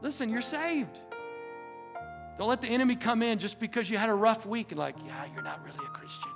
[0.00, 1.02] Listen, you're saved.
[2.38, 4.96] Don't let the enemy come in just because you had a rough week and, like,
[5.06, 6.30] yeah, you're not really a Christian.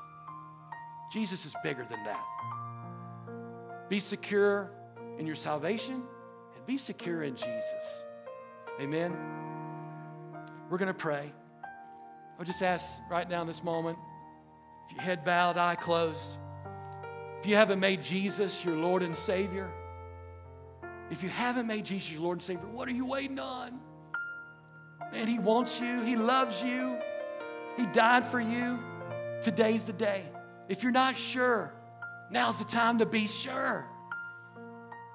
[1.13, 2.25] Jesus is bigger than that.
[3.89, 4.71] Be secure
[5.19, 6.03] in your salvation
[6.57, 8.05] and be secure in Jesus.
[8.81, 9.50] Amen.
[10.71, 11.33] We're going to pray.
[12.39, 13.99] I'll just ask right now in this moment
[14.87, 16.39] if your head bowed, eye closed,
[17.41, 19.69] if you haven't made Jesus your Lord and Savior,
[21.11, 23.81] if you haven't made Jesus your Lord and Savior, what are you waiting on?
[25.13, 26.97] Man, He wants you, He loves you,
[27.77, 28.79] He died for you.
[29.43, 30.23] Today's the day.
[30.69, 31.75] If you're not sure,
[32.31, 33.87] now's the time to be sure.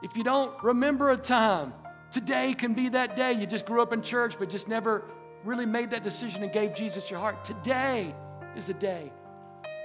[0.03, 1.74] If you don't remember a time,
[2.12, 3.34] today can be that day.
[3.34, 5.06] You just grew up in church but just never
[5.46, 8.14] really made that decision and gave Jesus your heart, today
[8.56, 9.12] is the day.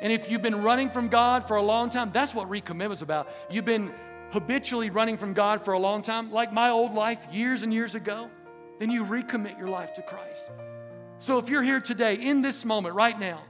[0.00, 3.28] And if you've been running from God for a long time, that's what recommitment's about.
[3.50, 3.92] You've been
[4.30, 7.94] habitually running from God for a long time, like my old life years and years
[7.94, 8.30] ago,
[8.78, 10.50] then you recommit your life to Christ.
[11.18, 13.42] So if you're here today, in this moment, right now,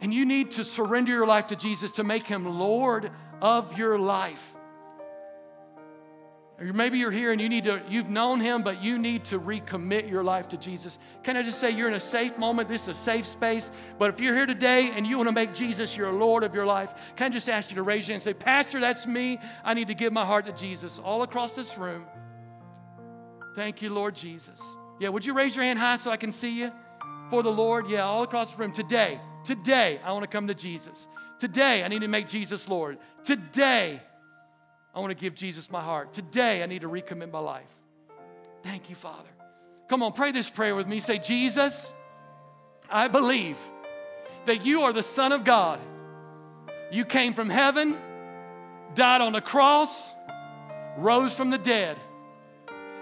[0.00, 3.98] and you need to surrender your life to Jesus to make him Lord of your
[3.98, 4.54] life,
[6.60, 9.38] or maybe you're here and you need to, you've known him, but you need to
[9.38, 10.98] recommit your life to Jesus.
[11.22, 12.68] Can I just say you're in a safe moment?
[12.68, 13.70] This is a safe space.
[13.96, 16.66] But if you're here today and you want to make Jesus your Lord of your
[16.66, 19.38] life, can I just ask you to raise your hand and say, Pastor, that's me.
[19.64, 20.98] I need to give my heart to Jesus.
[20.98, 22.04] All across this room.
[23.54, 24.60] Thank you, Lord Jesus.
[24.98, 26.72] Yeah, would you raise your hand high so I can see you?
[27.30, 28.72] For the Lord, yeah, all across the room.
[28.72, 31.06] Today, today, I want to come to Jesus.
[31.38, 32.98] Today, I need to make Jesus Lord.
[33.22, 34.00] Today,
[34.94, 36.14] I want to give Jesus my heart.
[36.14, 37.70] Today, I need to recommit my life.
[38.62, 39.28] Thank you, Father.
[39.88, 41.00] Come on, pray this prayer with me.
[41.00, 41.94] Say, Jesus,
[42.90, 43.56] I believe
[44.46, 45.80] that you are the Son of God.
[46.90, 47.96] You came from heaven,
[48.94, 50.10] died on the cross,
[50.96, 51.98] rose from the dead,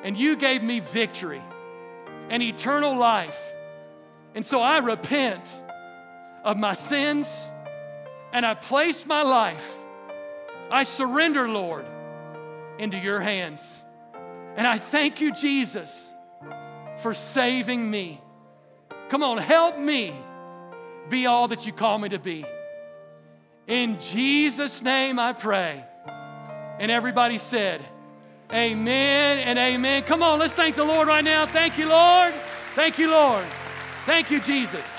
[0.02, 1.42] and you gave me victory
[2.30, 3.40] and eternal life.
[4.34, 5.48] And so I repent
[6.44, 7.28] of my sins
[8.32, 9.72] and I place my life
[10.70, 11.86] I surrender, Lord,
[12.78, 13.84] into your hands.
[14.56, 16.12] And I thank you, Jesus,
[17.02, 18.20] for saving me.
[19.08, 20.12] Come on, help me
[21.08, 22.44] be all that you call me to be.
[23.66, 25.84] In Jesus' name I pray.
[26.78, 27.82] And everybody said,
[28.52, 30.04] Amen and amen.
[30.04, 31.46] Come on, let's thank the Lord right now.
[31.46, 32.32] Thank you, Lord.
[32.74, 33.44] Thank you, Lord.
[34.04, 34.95] Thank you, Jesus.